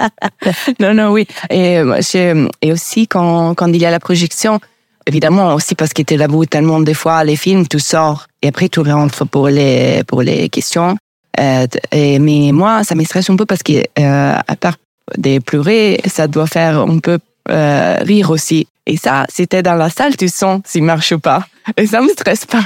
non, 0.80 0.94
non, 0.94 1.10
oui. 1.10 1.26
Et, 1.50 1.78
euh, 1.78 2.48
et 2.60 2.72
aussi, 2.72 3.06
quand, 3.06 3.54
quand 3.54 3.68
il 3.68 3.80
y 3.80 3.86
a 3.86 3.90
la 3.90 4.00
projection, 4.00 4.60
évidemment, 5.06 5.54
aussi 5.54 5.74
parce 5.74 5.92
que 5.92 6.02
tu 6.02 6.16
l'avoues 6.16 6.46
tellement 6.46 6.80
des 6.80 6.94
fois, 6.94 7.24
les 7.24 7.36
films, 7.36 7.66
tu 7.66 7.78
sors 7.78 8.26
et 8.42 8.48
après 8.48 8.68
tu 8.68 8.80
rentres 8.80 9.26
pour 9.26 9.48
les, 9.48 10.02
pour 10.04 10.22
les 10.22 10.48
questions. 10.48 10.96
Euh, 11.40 11.66
et, 11.90 12.18
mais 12.18 12.50
moi, 12.52 12.84
ça 12.84 12.94
me 12.94 13.04
stresse 13.04 13.30
un 13.30 13.36
peu 13.36 13.46
parce 13.46 13.62
que, 13.62 13.82
euh, 13.98 14.34
à 14.46 14.56
part 14.56 14.76
de 15.16 15.38
pleurer, 15.38 16.00
ça 16.06 16.26
doit 16.26 16.46
faire 16.46 16.80
un 16.80 16.98
peu 16.98 17.18
euh, 17.50 17.96
rire 18.00 18.30
aussi. 18.30 18.66
Et 18.86 18.96
ça, 18.96 19.24
c'était 19.28 19.62
dans 19.62 19.74
la 19.74 19.90
salle, 19.90 20.16
tu 20.16 20.28
sens 20.28 20.60
s'il 20.64 20.82
marche 20.82 21.12
ou 21.12 21.18
pas. 21.18 21.46
Et 21.76 21.86
ça 21.86 22.00
me 22.00 22.08
stresse 22.08 22.44
pas. 22.46 22.64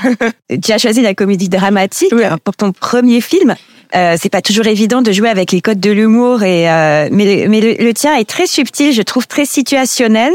tu 0.62 0.72
as 0.72 0.78
choisi 0.78 1.02
la 1.02 1.14
comédie 1.14 1.48
dramatique 1.48 2.14
pour 2.42 2.56
ton 2.56 2.72
premier 2.72 3.20
film. 3.20 3.54
Euh, 3.96 4.16
c'est 4.20 4.28
pas 4.28 4.42
toujours 4.42 4.66
évident 4.66 5.00
de 5.00 5.10
jouer 5.10 5.30
avec 5.30 5.52
les 5.52 5.62
codes 5.62 5.80
de 5.80 5.90
l'humour 5.90 6.42
et 6.42 6.70
euh, 6.70 7.08
mais, 7.10 7.46
mais 7.48 7.60
le, 7.60 7.94
tien 7.94 8.14
est 8.16 8.28
très 8.28 8.46
subtil, 8.46 8.92
je 8.92 9.02
trouve 9.02 9.26
très 9.26 9.46
situationnel. 9.46 10.32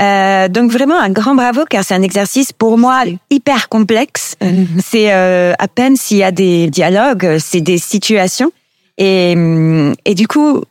Euh, 0.00 0.48
donc 0.48 0.70
vraiment 0.70 0.98
un 0.98 1.10
grand 1.10 1.34
bravo 1.34 1.64
car 1.68 1.84
c'est 1.84 1.94
un 1.94 2.02
exercice 2.02 2.52
pour 2.52 2.78
moi 2.78 3.02
hyper 3.28 3.68
complexe. 3.68 4.36
Mm-hmm. 4.40 4.66
C'est 4.84 5.12
euh, 5.12 5.52
à 5.58 5.68
peine 5.68 5.96
s'il 5.96 6.18
y 6.18 6.22
a 6.22 6.30
des 6.30 6.68
dialogues, 6.68 7.36
c'est 7.38 7.60
des 7.60 7.78
situations 7.78 8.50
et 8.96 9.36
et 10.06 10.14
du 10.14 10.26
coup 10.26 10.62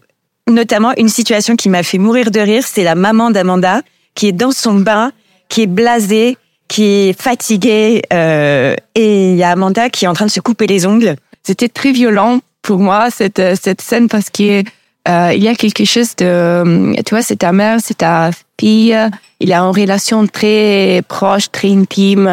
notamment 0.47 0.93
une 0.97 1.09
situation 1.09 1.55
qui 1.55 1.69
m'a 1.69 1.83
fait 1.83 1.99
mourir 1.99 2.31
de 2.31 2.39
rire, 2.39 2.63
c'est 2.65 2.83
la 2.83 2.95
maman 2.95 3.29
d'Amanda 3.29 3.81
qui 4.15 4.27
est 4.27 4.31
dans 4.31 4.51
son 4.51 4.75
bain, 4.75 5.11
qui 5.49 5.63
est 5.63 5.67
blasée, 5.67 6.37
qui 6.67 6.83
est 6.83 7.21
fatiguée 7.21 8.01
euh, 8.11 8.75
et 8.95 9.31
il 9.31 9.37
y 9.37 9.43
a 9.43 9.51
Amanda 9.51 9.89
qui 9.89 10.05
est 10.05 10.07
en 10.07 10.13
train 10.13 10.25
de 10.25 10.31
se 10.31 10.39
couper 10.39 10.67
les 10.67 10.85
ongles 10.85 11.15
c'était 11.45 11.69
très 11.69 11.91
violent 11.91 12.39
pour 12.61 12.79
moi 12.79 13.09
cette 13.11 13.41
cette 13.61 13.81
scène 13.81 14.07
parce 14.09 14.29
que 14.29 14.63
euh, 15.07 15.31
il 15.35 15.43
y 15.43 15.47
a 15.47 15.55
quelque 15.55 15.85
chose 15.85 16.15
de 16.15 16.95
tu 17.03 17.13
vois 17.13 17.21
c'est 17.21 17.37
ta 17.37 17.51
mère 17.51 17.77
c'est 17.83 17.99
ta 17.99 18.31
fille 18.59 18.97
il 19.39 19.53
a 19.53 19.59
une 19.59 19.75
relation 19.75 20.25
très 20.25 21.01
proche 21.07 21.51
très 21.51 21.71
intime 21.71 22.27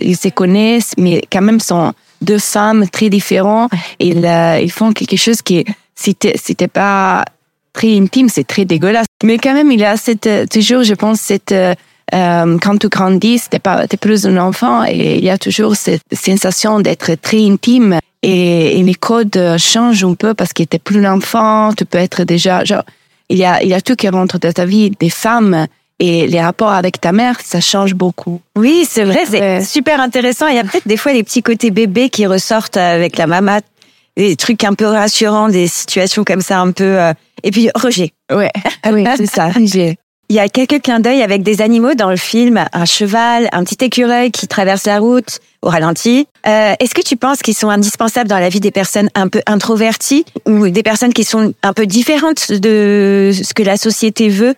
ils 0.00 0.16
se 0.16 0.28
connaissent 0.28 0.94
mais 0.98 1.22
quand 1.30 1.42
même 1.42 1.60
sont 1.60 1.92
deux 2.22 2.38
femmes 2.38 2.88
très 2.88 3.10
différentes. 3.10 3.70
Ils, 3.98 4.24
euh, 4.24 4.60
ils 4.60 4.70
font 4.70 4.92
quelque 4.92 5.16
chose 5.16 5.42
qui 5.42 5.64
c'était 5.94 6.34
c'était 6.36 6.68
pas 6.68 7.24
très 7.72 7.96
intime 7.98 8.28
c'est 8.28 8.46
très 8.46 8.64
dégueulasse. 8.64 9.06
Mais 9.24 9.38
quand 9.38 9.54
même 9.54 9.70
il 9.70 9.80
y 9.80 9.84
a 9.84 9.96
cette 9.96 10.28
toujours 10.50 10.84
je 10.84 10.94
pense 10.94 11.20
cette 11.20 11.52
euh, 11.52 12.58
quand 12.60 12.76
tu 12.78 12.88
grandis, 12.88 13.48
t'es 13.48 13.58
pas, 13.58 13.86
t'es 13.86 13.96
plus 13.96 14.26
un 14.26 14.36
enfant 14.36 14.84
et 14.84 15.16
il 15.16 15.24
y 15.24 15.30
a 15.30 15.38
toujours 15.38 15.76
cette 15.76 16.02
sensation 16.12 16.80
d'être 16.80 17.14
très 17.14 17.42
intime 17.46 17.98
et, 18.22 18.78
et, 18.78 18.82
les 18.82 18.94
codes 18.94 19.56
changent 19.58 20.04
un 20.04 20.14
peu 20.14 20.34
parce 20.34 20.52
que 20.52 20.62
t'es 20.62 20.78
plus 20.78 21.04
un 21.04 21.14
enfant, 21.14 21.72
tu 21.72 21.84
peux 21.84 21.98
être 21.98 22.24
déjà, 22.24 22.64
genre, 22.64 22.84
il 23.28 23.38
y 23.38 23.44
a, 23.44 23.62
il 23.62 23.68
y 23.68 23.74
a 23.74 23.80
tout 23.80 23.96
qui 23.96 24.08
rentre 24.08 24.38
dans 24.38 24.52
ta 24.52 24.64
vie, 24.64 24.90
des 24.90 25.10
femmes 25.10 25.66
et 25.98 26.26
les 26.26 26.40
rapports 26.40 26.72
avec 26.72 27.00
ta 27.00 27.12
mère, 27.12 27.38
ça 27.42 27.60
change 27.60 27.94
beaucoup. 27.94 28.40
Oui, 28.56 28.86
c'est 28.88 29.04
vrai, 29.04 29.20
c'est 29.24 29.62
super 29.62 30.00
intéressant. 30.00 30.48
Il 30.48 30.56
y 30.56 30.58
a 30.58 30.64
peut-être 30.64 30.88
des 30.88 30.96
fois 30.96 31.12
les 31.12 31.22
petits 31.22 31.42
côtés 31.42 31.70
bébés 31.70 32.10
qui 32.10 32.26
ressortent 32.26 32.76
avec 32.76 33.16
la 33.16 33.26
maman, 33.26 33.60
des 34.16 34.36
trucs 34.36 34.64
un 34.64 34.74
peu 34.74 34.86
rassurants, 34.86 35.48
des 35.48 35.68
situations 35.68 36.24
comme 36.24 36.40
ça 36.40 36.60
un 36.60 36.72
peu. 36.72 37.00
Euh, 37.00 37.12
et 37.42 37.50
puis 37.50 37.70
Roger. 37.74 38.12
Ouais, 38.32 38.50
ah 38.82 38.90
oui, 38.92 39.04
c'est 39.16 39.26
ça. 39.26 39.50
Il 40.28 40.36
y 40.36 40.38
a 40.38 40.48
quelques 40.48 40.80
clins 40.80 41.00
d'œil 41.00 41.20
avec 41.22 41.42
des 41.42 41.60
animaux 41.60 41.94
dans 41.94 42.08
le 42.08 42.16
film, 42.16 42.64
un 42.72 42.84
cheval, 42.86 43.48
un 43.52 43.64
petit 43.64 43.84
écureuil 43.84 44.30
qui 44.30 44.48
traverse 44.48 44.86
la 44.86 44.98
route 44.98 45.40
au 45.60 45.68
ralenti. 45.68 46.26
Euh, 46.46 46.74
Est-ce 46.80 46.94
que 46.94 47.02
tu 47.02 47.16
penses 47.16 47.40
qu'ils 47.42 47.54
sont 47.54 47.68
indispensables 47.68 48.30
dans 48.30 48.38
la 48.38 48.48
vie 48.48 48.60
des 48.60 48.70
personnes 48.70 49.10
un 49.14 49.28
peu 49.28 49.42
introverties 49.46 50.24
ou 50.46 50.68
des 50.68 50.82
personnes 50.82 51.12
qui 51.12 51.24
sont 51.24 51.52
un 51.62 51.72
peu 51.74 51.86
différentes 51.86 52.50
de 52.50 53.30
ce 53.34 53.52
que 53.52 53.62
la 53.62 53.76
société 53.76 54.30
veut 54.30 54.54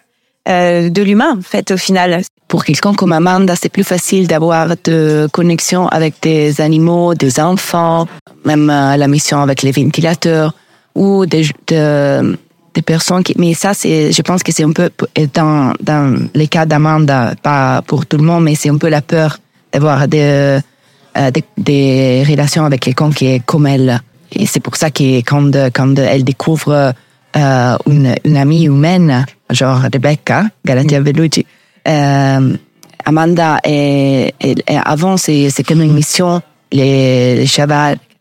euh, 0.48 0.90
de 0.90 1.02
l'humain, 1.02 1.38
en 1.38 1.42
fait, 1.42 1.70
au 1.72 1.76
final? 1.76 2.22
Pour 2.46 2.64
quelqu'un 2.64 2.94
comme 2.94 3.12
Amanda, 3.12 3.56
c'est 3.56 3.70
plus 3.70 3.82
facile 3.82 4.28
d'avoir 4.28 4.74
de 4.84 5.26
connexion 5.32 5.88
avec 5.88 6.14
des 6.22 6.60
animaux, 6.60 7.14
des 7.14 7.40
enfants, 7.40 8.06
même 8.44 8.70
euh, 8.70 8.96
la 8.96 9.08
mission 9.08 9.40
avec 9.40 9.62
les 9.62 9.72
ventilateurs 9.72 10.54
ou 10.94 11.26
des, 11.26 11.48
de, 11.66 12.36
des 12.74 12.82
personnes 12.82 13.22
qui, 13.22 13.34
mais 13.38 13.54
ça, 13.54 13.72
c'est, 13.72 14.12
je 14.12 14.22
pense 14.22 14.42
que 14.42 14.52
c'est 14.52 14.64
un 14.64 14.72
peu 14.72 14.90
dans, 15.32 15.72
dans 15.80 16.28
les 16.34 16.48
cas 16.48 16.66
d'Amanda, 16.66 17.34
pas 17.42 17.82
pour 17.82 18.06
tout 18.06 18.16
le 18.16 18.24
monde, 18.24 18.44
mais 18.44 18.54
c'est 18.54 18.68
un 18.68 18.76
peu 18.76 18.88
la 18.88 19.00
peur 19.00 19.38
d'avoir 19.72 20.06
des, 20.08 20.60
euh, 21.16 21.30
des, 21.30 21.44
des, 21.56 22.24
relations 22.28 22.64
avec 22.64 22.80
quelqu'un 22.80 23.10
qui 23.10 23.26
est 23.26 23.40
comme 23.44 23.66
elle. 23.66 24.00
Et 24.32 24.46
c'est 24.46 24.60
pour 24.60 24.76
ça 24.76 24.90
que 24.90 25.18
quand, 25.18 25.50
quand 25.72 25.98
elle 25.98 26.24
découvre 26.24 26.92
euh, 27.36 27.76
une, 27.86 28.14
une 28.24 28.36
amie 28.36 28.64
humaine, 28.64 29.24
genre 29.50 29.80
Rebecca, 29.80 30.44
Galatia 30.64 31.00
mm. 31.00 31.04
Bellucci, 31.04 31.46
euh, 31.86 32.56
Amanda, 33.04 33.58
et 33.64 34.32
avant, 34.84 35.16
c'est, 35.16 35.50
c'est 35.50 35.62
comme 35.62 35.82
une 35.82 35.92
mission, 35.92 36.40
les, 36.72 37.36
les 37.36 37.46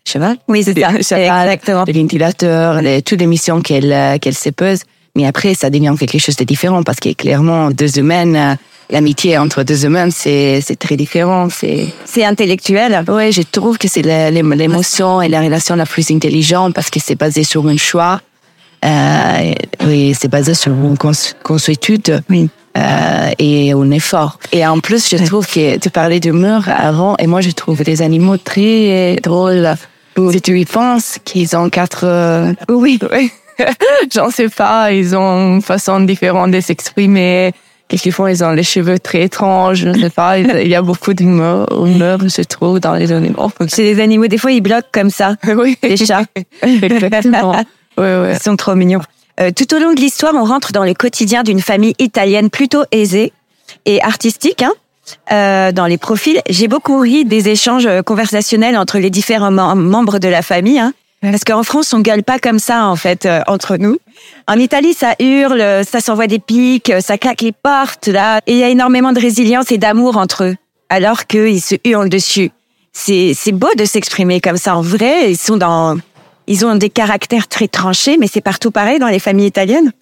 cheval? 0.06 0.38
Oui, 0.48 0.64
c'est 0.64 0.78
ça. 0.80 0.90
Cheval, 1.02 1.48
Exactement. 1.48 1.84
Le 1.88 1.94
ventilateur, 1.94 2.82
les, 2.82 3.02
toutes 3.02 3.20
les 3.20 3.28
missions 3.28 3.62
qu'elle, 3.62 4.20
qu'elle 4.20 4.36
se 4.36 4.50
pose. 4.50 4.80
Mais 5.16 5.26
après, 5.28 5.54
ça 5.54 5.70
devient 5.70 5.94
quelque 5.98 6.18
chose 6.18 6.36
de 6.36 6.44
différent 6.44 6.84
parce 6.84 7.00
que 7.00 7.14
clairement, 7.14 7.70
deux 7.70 8.00
humaines, 8.00 8.58
l'amitié 8.90 9.38
entre 9.38 9.64
deux 9.64 9.86
humains, 9.86 10.10
c'est, 10.10 10.62
c'est 10.62 10.76
très 10.76 10.96
différent. 10.96 11.50
C'est, 11.50 11.88
c'est 12.06 12.26
intellectuel. 12.26 13.04
Oui, 13.08 13.32
je 13.32 13.42
trouve 13.42 13.78
que 13.78 13.88
c'est 13.88 14.02
l'émotion 14.02 15.22
et 15.22 15.30
la 15.30 15.42
relation 15.42 15.76
la 15.76 15.86
plus 15.86 16.10
intelligente 16.12 16.74
parce 16.74 16.90
que 16.90 17.00
c'est 17.00 17.16
basé 17.16 17.44
sur 17.44 17.68
un 17.68 17.78
choix. 17.78 18.22
Euh, 18.84 19.54
oui, 19.86 20.16
c'est 20.20 20.28
basé 20.28 20.54
sur 20.54 20.72
une 20.72 20.98
consuétude. 21.44 22.22
Oui. 22.30 22.50
Euh, 22.76 23.32
et 23.38 23.72
un 23.72 23.92
effort. 23.92 24.40
Et 24.52 24.66
en 24.66 24.80
plus, 24.80 25.08
je 25.08 25.24
trouve 25.24 25.46
que 25.46 25.78
tu 25.78 25.92
parlais 25.92 26.20
d'humour 26.20 26.64
avant, 26.68 27.16
et 27.18 27.28
moi, 27.28 27.40
je 27.40 27.52
trouve 27.52 27.84
des 27.84 28.02
animaux 28.02 28.38
très 28.38 29.16
drôles. 29.22 29.76
Si 30.32 30.42
tu 30.42 30.60
y 30.60 30.66
penses, 30.66 31.20
qu'ils 31.24 31.56
ont 31.56 31.70
quatre... 31.70 32.06
Euh, 32.06 32.54
oui. 32.70 33.00
oui. 33.12 33.32
J'en 34.14 34.30
sais 34.30 34.50
pas, 34.50 34.92
ils 34.92 35.16
ont 35.16 35.56
une 35.56 35.62
façon 35.62 36.00
différente 36.02 36.52
de 36.52 36.60
s'exprimer. 36.60 37.52
Quelquefois, 37.88 38.32
ils 38.32 38.44
ont 38.44 38.52
les 38.52 38.64
cheveux 38.64 38.98
très 38.98 39.24
étranges, 39.24 39.80
je 39.80 39.90
ne 39.90 40.00
sais 40.00 40.10
pas. 40.10 40.40
Il 40.40 40.68
y 40.68 40.76
a 40.76 40.82
beaucoup 40.82 41.14
d'humour, 41.14 41.68
je 41.70 42.42
trouve, 42.42 42.80
dans 42.80 42.96
les 42.96 43.12
animaux. 43.12 43.52
C'est 43.68 43.84
des 43.84 44.02
animaux, 44.02 44.28
des 44.28 44.38
fois, 44.38 44.52
ils 44.52 44.62
bloquent 44.62 44.88
comme 44.92 45.10
ça. 45.10 45.36
Oui. 45.56 45.78
Les 45.84 45.98
chats. 45.98 46.24
Exactement. 46.62 47.52
Oui, 47.98 48.08
oui. 48.08 48.30
Ils 48.34 48.42
sont 48.42 48.56
trop 48.56 48.74
mignons. 48.74 49.02
Euh, 49.40 49.52
tout 49.52 49.76
au 49.76 49.80
long 49.80 49.94
de 49.94 50.00
l'histoire, 50.00 50.34
on 50.36 50.44
rentre 50.44 50.72
dans 50.72 50.84
le 50.84 50.94
quotidien 50.94 51.44
d'une 51.44 51.62
famille 51.62 51.94
italienne 52.00 52.50
plutôt 52.50 52.84
aisée 52.92 53.34
et 53.86 54.02
artistique. 54.02 54.64
Hein 54.64 54.74
euh, 55.32 55.72
dans 55.72 55.86
les 55.86 55.98
profils, 55.98 56.42
j'ai 56.50 56.68
beaucoup 56.68 57.00
ri 57.00 57.26
des 57.26 57.50
échanges 57.50 57.88
conversationnels 58.06 58.78
entre 58.78 59.00
les 59.00 59.10
différents 59.10 59.52
membres 59.52 60.20
de 60.20 60.28
la 60.28 60.42
famille. 60.42 60.80
Hein, 60.80 60.94
parce 61.32 61.44
qu'en 61.46 61.64
France, 61.64 61.94
on 61.94 62.00
gueule 62.00 62.24
pas 62.24 62.38
comme 62.38 62.60
ça 62.60 62.86
en 62.86 62.96
fait 62.96 63.26
euh, 63.26 63.42
entre 63.48 63.78
nous. 63.78 63.98
En 64.48 64.60
Italie, 64.60 64.94
ça 64.94 65.16
hurle, 65.20 65.84
ça 65.86 66.02
s'envoie 66.02 66.28
des 66.28 66.40
pics, 66.40 66.92
ça 67.00 67.18
claque 67.18 67.42
les 67.42 67.54
portes 67.54 68.08
là, 68.08 68.42
et 68.46 68.54
il 68.54 68.58
y 68.58 68.64
a 68.64 68.70
énormément 68.70 69.14
de 69.14 69.22
résilience 69.22 69.72
et 69.72 69.78
d'amour 69.78 70.18
entre 70.18 70.44
eux, 70.44 70.56
alors 70.90 71.26
qu'ils 71.26 71.62
se 71.62 71.76
hurlent 71.86 72.10
dessus. 72.10 72.52
C'est 72.92 73.34
c'est 73.34 73.54
beau 73.54 73.74
de 73.78 73.86
s'exprimer 73.86 74.42
comme 74.42 74.58
ça 74.58 74.76
en 74.76 74.82
vrai. 74.82 75.32
Ils 75.32 75.38
sont 75.38 75.58
dans 75.58 75.98
ils 76.46 76.66
ont 76.66 76.76
des 76.76 76.90
caractères 76.90 77.48
très 77.48 77.70
tranchés, 77.70 78.18
mais 78.18 78.28
c'est 78.28 78.42
partout 78.42 78.72
pareil 78.72 79.00
dans 79.00 79.08
les 79.08 79.20
familles 79.20 79.48
italiennes. 79.48 79.94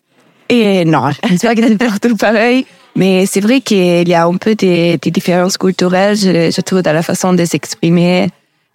Et 0.49 0.85
non, 0.85 1.11
je 1.29 1.37
pas 1.37 1.55
que 1.55 1.67
c'est 1.67 1.77
partout 1.77 2.17
pareil. 2.17 2.65
Mais 2.95 3.25
c'est 3.25 3.41
vrai 3.41 3.61
qu'il 3.61 4.07
y 4.07 4.13
a 4.13 4.25
un 4.25 4.37
peu 4.37 4.55
des, 4.55 4.97
des 4.97 5.11
différences 5.11 5.57
culturelles, 5.57 6.15
je, 6.17 6.51
je, 6.51 6.61
trouve, 6.61 6.81
dans 6.81 6.93
la 6.93 7.03
façon 7.03 7.33
de 7.33 7.45
s'exprimer. 7.45 8.29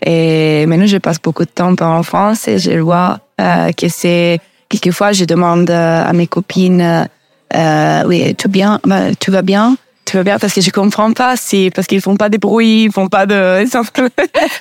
Et 0.04 0.66
maintenant, 0.66 0.86
je 0.86 0.98
passe 0.98 1.20
beaucoup 1.20 1.44
de 1.44 1.50
temps 1.50 1.74
en 1.80 2.02
France 2.02 2.48
et 2.48 2.58
je 2.58 2.78
vois 2.78 3.18
euh, 3.40 3.72
que 3.72 3.88
c'est... 3.88 4.40
Quelquefois, 4.68 5.12
je 5.12 5.24
demande 5.24 5.70
à 5.70 6.12
mes 6.12 6.26
copines, 6.26 7.08
euh, 7.54 8.02
oui, 8.06 8.34
tout 8.34 8.48
bien, 8.48 8.80
bah, 8.84 9.14
tout 9.18 9.30
va 9.30 9.42
bien? 9.42 9.76
Tu 10.04 10.16
vas 10.16 10.22
bien? 10.22 10.38
Parce 10.38 10.52
que 10.52 10.60
je 10.60 10.70
comprends 10.70 11.12
pas 11.12 11.36
si 11.36 11.70
parce 11.74 11.88
qu'ils 11.88 12.00
font 12.00 12.16
pas 12.16 12.28
des 12.28 12.38
bruits, 12.38 12.84
ils 12.84 12.92
font 12.92 13.08
pas 13.08 13.26
de 13.26 13.64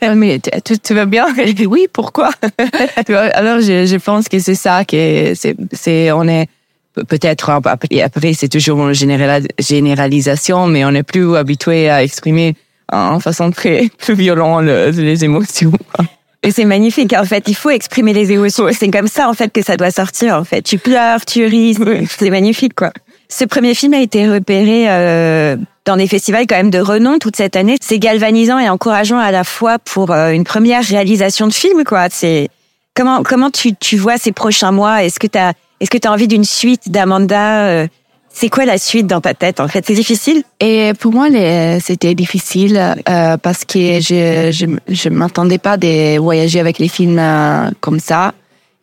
mais 0.16 0.40
tu, 0.64 0.80
tu 0.80 0.94
vas 0.94 1.06
bien? 1.06 1.28
Et 1.38 1.54
dis 1.54 1.68
oui 1.68 1.88
pourquoi? 1.92 2.32
Alors 3.08 3.62
je, 3.62 3.86
je 3.86 3.96
pense 3.98 4.28
que 4.28 4.40
c'est 4.40 4.56
ça 4.56 4.86
que 4.86 5.34
c'est 5.36 5.56
c'est 5.72 6.12
on 6.12 6.28
est 6.28 6.48
peut-être 7.04 7.50
après 7.50 8.34
c'est 8.34 8.50
toujours 8.50 8.88
une 8.88 8.94
généralisation 8.94 10.68
mais 10.68 10.86
on 10.86 10.92
est 10.92 11.04
plus 11.04 11.36
habitué 11.36 11.90
à 11.90 12.04
exprimer 12.04 12.56
en 12.92 13.20
façon 13.20 13.52
très 13.52 13.90
plus 13.98 14.16
violente 14.16 14.66
les 14.66 15.24
émotions 15.26 15.74
et 16.46 16.52
c'est 16.52 16.66
magnifique. 16.66 17.14
En 17.14 17.26
fait, 17.26 17.46
il 17.48 17.56
faut 17.56 17.72
exprimer 17.72 18.14
les 18.14 18.32
émotions. 18.32 18.68
C'est 18.72 18.92
comme 18.92 19.08
ça, 19.08 19.28
en 19.28 19.34
fait, 19.34 19.52
que 19.52 19.64
ça 19.64 19.78
doit 19.78 19.90
sortir. 19.90 20.36
En 20.36 20.44
fait, 20.44 20.62
tu 20.62 20.78
pleures, 20.78 21.26
tu 21.26 21.44
ris. 21.46 21.76
C'est 22.08 22.30
magnifique, 22.30 22.76
quoi. 22.76 22.92
Ce 23.30 23.46
premier 23.46 23.74
film 23.74 23.96
a 23.96 24.00
été 24.00 24.30
repéré 24.30 24.86
euh, 24.88 25.58
dans 25.86 25.98
des 25.98 26.08
festivals 26.08 26.46
quand 26.48 26.56
même 26.56 26.70
de 26.70 26.78
renom 26.78 27.18
toute 27.18 27.36
cette 27.36 27.56
année. 27.56 27.78
C'est 27.82 27.98
galvanisant 27.98 28.60
et 28.60 28.70
encourageant 28.70 29.18
à 29.18 29.32
la 29.32 29.44
fois 29.44 29.80
pour 29.80 30.12
euh, 30.12 30.30
une 30.30 30.44
première 30.44 30.84
réalisation 30.84 31.48
de 31.48 31.54
film, 31.54 31.84
quoi. 31.84 32.10
C'est 32.12 32.50
comment 32.94 33.24
comment 33.24 33.50
tu 33.50 33.76
tu 33.76 33.98
vois 33.98 34.18
ces 34.18 34.32
prochains 34.32 34.72
mois? 34.72 35.04
Est-ce 35.04 35.20
que 35.20 35.26
tu 35.26 35.40
as 35.40 35.54
est-ce 35.86 35.92
que 35.92 36.00
tu 36.00 36.08
as 36.08 36.12
envie 36.12 36.28
d'une 36.28 36.44
suite 36.44 36.90
d'Amanda 36.90 37.66
euh, 37.68 37.88
c'est 38.34 38.50
quoi 38.50 38.66
la 38.66 38.80
suite 38.80 39.06
dans 39.06 39.22
ta 39.22 39.36
tête 39.36 39.60
en 39.60 39.68
fait? 39.68 39.86
C'est 39.86 39.94
difficile? 39.94 40.42
Et 40.60 40.94
pour 41.00 41.14
moi, 41.14 41.28
c'était 41.80 42.16
difficile 42.16 42.96
euh, 43.08 43.38
parce 43.38 43.66
que 43.66 44.00
je 44.02 44.50
je, 44.52 44.66
je 44.88 45.10
m'attendais 45.10 45.60
pas 45.60 45.78
de 45.78 46.18
voyager 46.18 46.60
avec 46.60 46.80
les 46.80 46.88
films 46.88 47.20
euh, 47.20 47.70
comme 47.82 48.00
ça. 48.00 48.34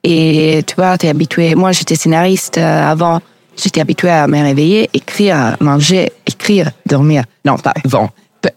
Et 0.04 0.62
tu 0.64 0.76
vois, 0.76 0.96
tu 0.96 1.06
es 1.06 1.08
habitué. 1.08 1.56
Moi, 1.56 1.72
j'étais 1.72 1.96
scénariste 1.96 2.58
avant. 2.58 3.20
J'étais 3.60 3.80
habituée 3.80 4.10
à 4.10 4.28
me 4.28 4.40
réveiller, 4.40 4.88
écrire, 4.94 5.56
manger, 5.58 6.12
écrire, 6.24 6.70
dormir. 6.86 7.24
Non, 7.44 7.58
pas 7.58 7.74
bon, 7.84 8.08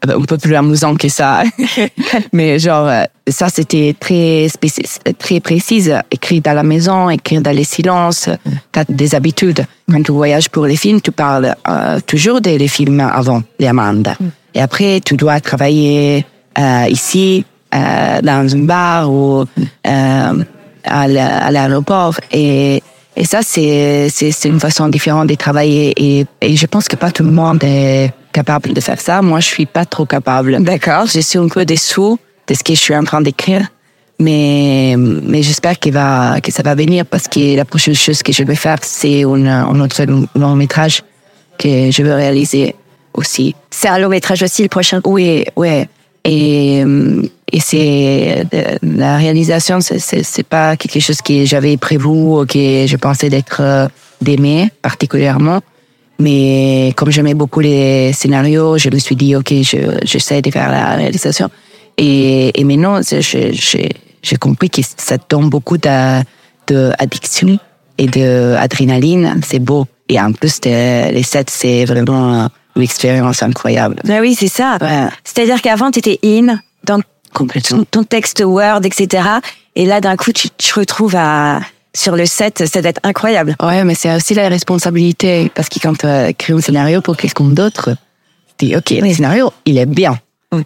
un 0.07 0.21
peu 0.21 0.37
plus 0.37 0.55
amusant 0.55 0.95
que 0.95 1.09
ça. 1.09 1.43
Mais 2.33 2.59
genre, 2.59 2.87
euh, 2.87 3.03
ça, 3.27 3.49
c'était 3.49 3.95
très 3.99 4.47
très 5.17 5.39
précise. 5.39 5.93
Écrire 6.11 6.41
dans 6.41 6.53
la 6.53 6.63
maison, 6.63 7.09
écrire 7.09 7.41
dans 7.41 7.55
les 7.55 7.63
silences. 7.63 8.29
T'as 8.71 8.85
des 8.87 9.15
habitudes. 9.15 9.65
Quand 9.89 10.01
tu 10.03 10.11
voyages 10.11 10.49
pour 10.49 10.65
les 10.65 10.75
films, 10.75 11.01
tu 11.01 11.11
parles 11.11 11.55
euh, 11.67 11.99
toujours 12.05 12.41
des 12.41 12.67
films 12.67 12.99
avant, 12.99 13.43
les 13.59 13.67
amendes. 13.67 14.13
Et 14.53 14.61
après, 14.61 15.01
tu 15.03 15.15
dois 15.15 15.39
travailler 15.41 16.25
euh, 16.57 16.85
ici, 16.87 17.45
euh, 17.73 18.21
dans 18.21 18.55
un 18.55 18.63
bar 18.63 19.11
ou 19.11 19.41
euh, 19.41 20.43
à 20.83 21.07
l'aéroport. 21.51 22.15
Et 22.31 22.81
et 23.17 23.23
ça, 23.23 23.39
c'est, 23.41 24.09
c'est, 24.09 24.31
c'est 24.31 24.49
une 24.49 24.59
façon 24.59 24.89
différente 24.89 25.27
de 25.27 25.35
travailler. 25.35 25.93
Et, 25.95 26.25
et 26.41 26.55
je 26.57 26.65
pense 26.65 26.87
que 26.87 26.97
pas 26.97 27.11
tout 27.11 27.23
le 27.23 27.31
monde 27.31 27.63
est 27.63 28.11
capable 28.39 28.73
de 28.77 28.81
faire 28.87 29.01
ça. 29.07 29.15
Moi, 29.21 29.39
je 29.45 29.49
suis 29.55 29.69
pas 29.77 29.85
trop 29.93 30.05
capable. 30.15 30.51
D'accord. 30.71 31.05
Je 31.15 31.21
suis 31.29 31.39
un 31.45 31.49
peu 31.55 31.63
déçu 31.73 32.09
de 32.47 32.53
ce 32.57 32.63
que 32.67 32.73
je 32.77 32.81
suis 32.85 32.95
en 33.01 33.05
train 33.09 33.21
d'écrire. 33.27 33.63
Mais, 34.25 34.95
mais 34.97 35.41
j'espère 35.47 35.75
qu'il 35.81 35.93
va, 35.93 36.39
que 36.43 36.51
ça 36.57 36.63
va 36.63 36.73
venir 36.83 37.05
parce 37.05 37.27
que 37.33 37.43
la 37.61 37.65
prochaine 37.65 37.95
chose 38.05 38.21
que 38.23 38.31
je 38.37 38.43
vais 38.49 38.59
faire, 38.65 38.79
c'est 38.81 39.23
un, 39.23 39.45
un 39.71 39.79
autre 39.83 40.01
long 40.35 40.55
métrage 40.55 41.03
que 41.61 41.91
je 41.95 42.01
veux 42.05 42.13
réaliser 42.13 42.75
aussi. 43.13 43.55
C'est 43.79 43.91
un 43.95 43.99
long 43.99 44.11
métrage 44.17 44.41
aussi, 44.43 44.61
le 44.63 44.69
prochain? 44.69 44.99
Oui, 45.05 45.45
oui. 45.61 45.85
Et, 46.23 46.83
et 47.55 47.59
c'est 47.59 48.45
la 48.81 49.17
réalisation, 49.17 49.77
c'est 49.81 50.47
pas 50.55 50.75
quelque 50.75 50.99
chose 50.99 51.21
que 51.21 51.45
j'avais 51.45 51.77
prévu 51.77 52.07
ou 52.07 52.45
que 52.45 52.85
je 52.91 52.97
pensais 52.97 53.29
d'être 53.29 53.61
euh, 53.61 53.87
d'aimer 54.21 54.69
particulièrement. 54.81 55.59
Mais 56.19 56.93
comme 56.95 57.11
j'aimais 57.11 57.33
beaucoup 57.33 57.59
les 57.59 58.13
scénarios, 58.13 58.77
je 58.77 58.89
me 58.89 58.99
suis 58.99 59.15
dit, 59.15 59.35
OK, 59.35 59.53
j'essaie 60.03 60.41
de 60.41 60.49
faire 60.49 60.71
la 60.71 60.95
réalisation. 60.95 61.49
Et, 61.97 62.59
et 62.59 62.63
maintenant, 62.63 63.01
j'ai 63.01 64.37
compris 64.39 64.69
que 64.69 64.81
ça 64.97 65.17
donne 65.29 65.49
beaucoup 65.49 65.77
d'addiction 65.77 67.59
et 67.97 68.07
d'adrénaline. 68.07 69.41
C'est 69.45 69.59
beau. 69.59 69.87
Et 70.07 70.19
en 70.19 70.31
plus, 70.31 70.59
les 70.63 71.23
sets, 71.23 71.45
c'est 71.49 71.85
vraiment 71.85 72.49
une 72.75 72.81
expérience 72.81 73.41
incroyable. 73.43 73.97
Ben 74.03 74.21
oui, 74.21 74.35
c'est 74.35 74.47
ça. 74.47 74.77
C'est-à-dire 75.23 75.61
qu'avant, 75.61 75.91
tu 75.91 75.99
étais 75.99 76.19
in 76.23 76.59
dans 76.83 76.99
ton 77.91 78.03
texte 78.03 78.43
Word, 78.45 78.81
etc. 78.85 79.23
Et 79.75 79.85
là, 79.85 79.99
d'un 79.99 80.15
coup, 80.15 80.31
tu 80.31 80.49
te 80.49 80.79
retrouves 80.79 81.15
à, 81.17 81.59
sur 81.95 82.15
le 82.15 82.25
set, 82.25 82.65
ça 82.67 82.81
doit 82.81 82.89
être 82.89 83.01
incroyable. 83.03 83.55
Ouais, 83.61 83.83
mais 83.83 83.95
c'est 83.95 84.13
aussi 84.15 84.33
la 84.33 84.49
responsabilité. 84.49 85.51
Parce 85.55 85.69
que 85.69 85.79
quand 85.79 85.93
tu 85.93 86.33
crées 86.35 86.53
un 86.53 86.61
scénario 86.61 87.01
pour 87.01 87.17
quelqu'un 87.17 87.45
d'autre, 87.45 87.95
tu 88.57 88.67
dis, 88.67 88.75
OK, 88.75 88.91
le 88.91 89.13
scénario, 89.13 89.51
il 89.65 89.77
est 89.77 89.85
bien. 89.85 90.19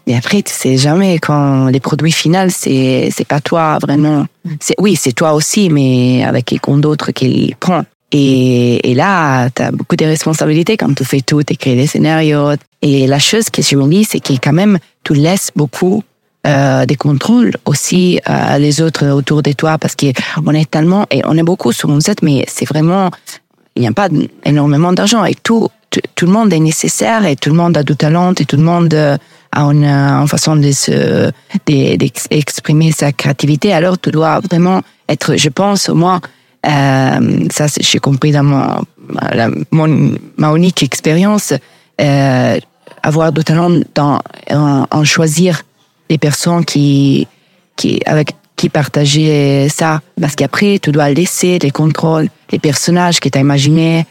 Mais 0.05 0.15
après, 0.15 0.41
tu 0.43 0.53
sais 0.53 0.77
jamais 0.77 1.17
quand 1.19 1.67
les 1.67 1.79
produits 1.79 2.11
finaux, 2.11 2.49
c'est, 2.49 3.09
c'est 3.15 3.27
pas 3.27 3.41
toi 3.41 3.79
vraiment. 3.79 4.25
C'est, 4.59 4.75
oui, 4.79 4.95
c'est 4.95 5.13
toi 5.13 5.33
aussi, 5.33 5.69
mais 5.69 6.23
avec 6.23 6.45
quelqu'un 6.45 6.77
d'autre 6.77 7.11
qui 7.11 7.55
prend. 7.59 7.83
Et, 8.11 8.91
et 8.91 8.93
là, 8.95 9.49
tu 9.49 9.61
as 9.61 9.71
beaucoup 9.71 9.95
de 9.95 10.05
responsabilités 10.05 10.77
quand 10.77 10.93
tu 10.95 11.05
fais 11.05 11.21
tout, 11.21 11.43
tu 11.43 11.53
écris 11.53 11.75
les 11.75 11.87
scénarios. 11.87 12.51
Et 12.81 13.07
la 13.07 13.19
chose 13.19 13.49
que 13.49 13.61
je 13.61 13.75
me 13.75 13.87
dis, 13.87 14.03
c'est 14.03 14.19
que 14.19 14.33
quand 14.33 14.53
même, 14.53 14.79
tu 15.03 15.13
laisses 15.13 15.51
beaucoup 15.55 16.03
euh, 16.47 16.85
des 16.85 16.95
contrôles 16.95 17.53
aussi 17.65 18.19
à 18.25 18.57
les 18.59 18.81
autres 18.81 19.07
autour 19.09 19.43
de 19.43 19.51
toi 19.51 19.77
parce 19.77 19.95
qu'on 19.95 20.53
est 20.53 20.69
tellement, 20.69 21.05
et 21.11 21.21
on 21.25 21.37
est 21.37 21.43
beaucoup 21.43 21.71
sur 21.71 21.89
un 21.91 21.99
set, 21.99 22.21
mais 22.21 22.45
c'est 22.47 22.65
vraiment, 22.65 23.11
il 23.75 23.81
n'y 23.81 23.87
a 23.87 23.91
pas 23.91 24.07
énormément 24.45 24.93
d'argent 24.93 25.25
et 25.25 25.35
tout, 25.35 25.69
tout, 25.89 26.25
le 26.25 26.31
monde 26.31 26.53
est 26.53 26.59
nécessaire 26.59 27.25
et 27.25 27.35
tout 27.35 27.49
le 27.49 27.55
monde 27.55 27.75
a 27.77 27.83
du 27.83 27.95
talent 27.95 28.33
et 28.33 28.45
tout 28.45 28.57
le 28.57 28.63
monde 28.63 28.93
a 28.93 29.17
une, 29.61 29.85
une 29.85 30.27
façon 30.27 30.55
de 30.55 30.71
se, 30.71 31.31
d'exprimer 31.65 32.91
sa 32.91 33.11
créativité. 33.11 33.73
Alors, 33.73 33.99
tu 33.99 34.11
dois 34.11 34.39
vraiment 34.39 34.81
être, 35.07 35.35
je 35.35 35.49
pense, 35.49 35.89
au 35.89 35.95
moins, 35.95 36.21
euh, 36.65 37.47
ça, 37.51 37.65
j'ai 37.79 37.99
compris 37.99 38.31
dans 38.31 38.43
mon, 38.43 38.81
mon, 39.71 40.15
ma 40.37 40.55
unique 40.55 40.83
expérience, 40.83 41.53
euh, 41.99 42.59
avoir 43.01 43.31
du 43.31 43.43
talent 43.43 43.71
dans, 43.95 44.19
en, 44.51 45.03
choisir 45.03 45.63
les 46.09 46.17
personnes 46.17 46.65
qui, 46.65 47.27
qui, 47.75 48.01
avec 48.05 48.31
qui 48.55 48.69
partageaient 48.69 49.67
ça. 49.69 50.01
Parce 50.19 50.35
qu'après, 50.35 50.79
tu 50.79 50.91
dois 50.91 51.09
laisser 51.09 51.59
les 51.59 51.71
contrôles, 51.71 52.27
les 52.51 52.59
personnages 52.59 53.19
que 53.19 53.29
tu 53.29 53.37
as 53.37 53.41
imaginés. 53.41 54.05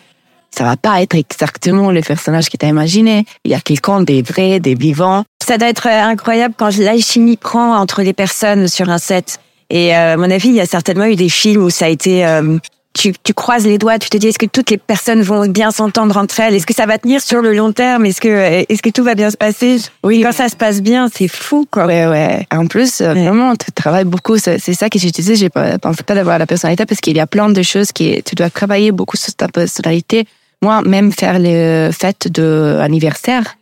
Ça 0.50 0.64
va 0.64 0.76
pas 0.76 1.02
être 1.02 1.14
exactement 1.14 1.90
les 1.90 2.00
personnages 2.00 2.49
que 2.49 2.57
tu 2.57 2.64
as 2.64 2.71
imaginés. 2.71 3.26
Il 3.45 3.50
y 3.50 3.55
a 3.55 3.61
quelqu'un 3.61 4.00
des 4.00 4.23
vrais, 4.23 4.61
des 4.61 4.75
vivants. 4.75 5.25
Ça 5.47 5.59
doit 5.59 5.69
être 5.69 5.87
incroyable 5.87 6.55
quand 6.57 6.75
l'alchimie 6.78 7.37
prend 7.37 7.76
entre 7.76 8.02
les 8.02 8.14
personnes 8.14 8.69
sur 8.69 8.88
un 8.88 8.99
set. 8.99 9.38
Et 9.69 9.95
euh, 9.95 10.14
à 10.14 10.17
mon 10.17 10.31
avis, 10.31 10.49
il 10.49 10.55
y 10.55 10.61
a 10.61 10.67
certainement 10.67 11.05
eu 11.05 11.17
des 11.17 11.28
films 11.28 11.64
où 11.64 11.71
ça 11.71 11.85
a 11.85 11.88
été... 11.88 12.25
Euh, 12.25 12.59
tu, 12.99 13.12
tu 13.23 13.33
croises 13.33 13.64
les 13.64 13.78
doigts, 13.78 13.99
tu 13.99 14.11
te 14.11 14.17
dis 14.17 14.26
est-ce 14.26 14.38
que 14.38 14.47
toutes 14.47 14.71
les 14.71 14.76
personnes 14.76 15.23
vont 15.23 15.47
bien 15.47 15.71
s'entendre 15.71 16.17
entre 16.17 16.40
elles? 16.40 16.55
Est-ce 16.55 16.67
que 16.67 16.75
ça 16.75 16.85
va 16.85 16.99
tenir 16.99 17.21
sur 17.21 17.40
le 17.40 17.55
long 17.55 17.73
terme? 17.73 18.05
Est-ce 18.07 18.21
que 18.21 18.28
est-ce 18.28 18.83
que 18.83 18.90
tout 18.90 19.05
va 19.05 19.14
bien 19.14 19.31
se 19.31 19.37
passer? 19.37 19.78
Oui, 20.02 20.21
quand 20.21 20.33
ça 20.33 20.49
se 20.49 20.57
passe 20.57 20.83
bien, 20.83 21.09
c'est 21.12 21.28
fou 21.28 21.67
quoi. 21.71 21.87
Ouais 21.87 22.07
ouais. 22.07 22.47
En 22.52 22.67
plus, 22.67 23.00
euh, 23.00 23.14
vraiment, 23.14 23.55
tu 23.55 23.71
travailles 23.73 24.05
beaucoup. 24.05 24.37
C'est 24.38 24.59
ça 24.59 24.90
que 24.90 24.99
j'ai 24.99 25.11
disais. 25.11 25.37
J'ai 25.37 25.49
pas 25.49 25.78
pensé 25.78 26.02
pas 26.02 26.14
d'avoir 26.14 26.38
la 26.38 26.47
personnalité 26.47 26.87
parce 26.87 27.00
qu'il 27.00 27.17
y 27.17 27.21
a 27.21 27.26
plein 27.28 27.49
de 27.49 27.62
choses 27.62 27.93
qui 27.93 28.21
tu 28.25 28.35
dois 28.35 28.50
travailler 28.50 28.90
beaucoup 28.90 29.17
sur 29.17 29.33
ta 29.35 29.47
personnalité. 29.47 30.26
Moi, 30.61 30.83
même 30.83 31.12
faire 31.12 31.38
les 31.38 31.90
fêtes 31.93 32.26
de 32.33 32.78
anniversaire, 32.81 33.57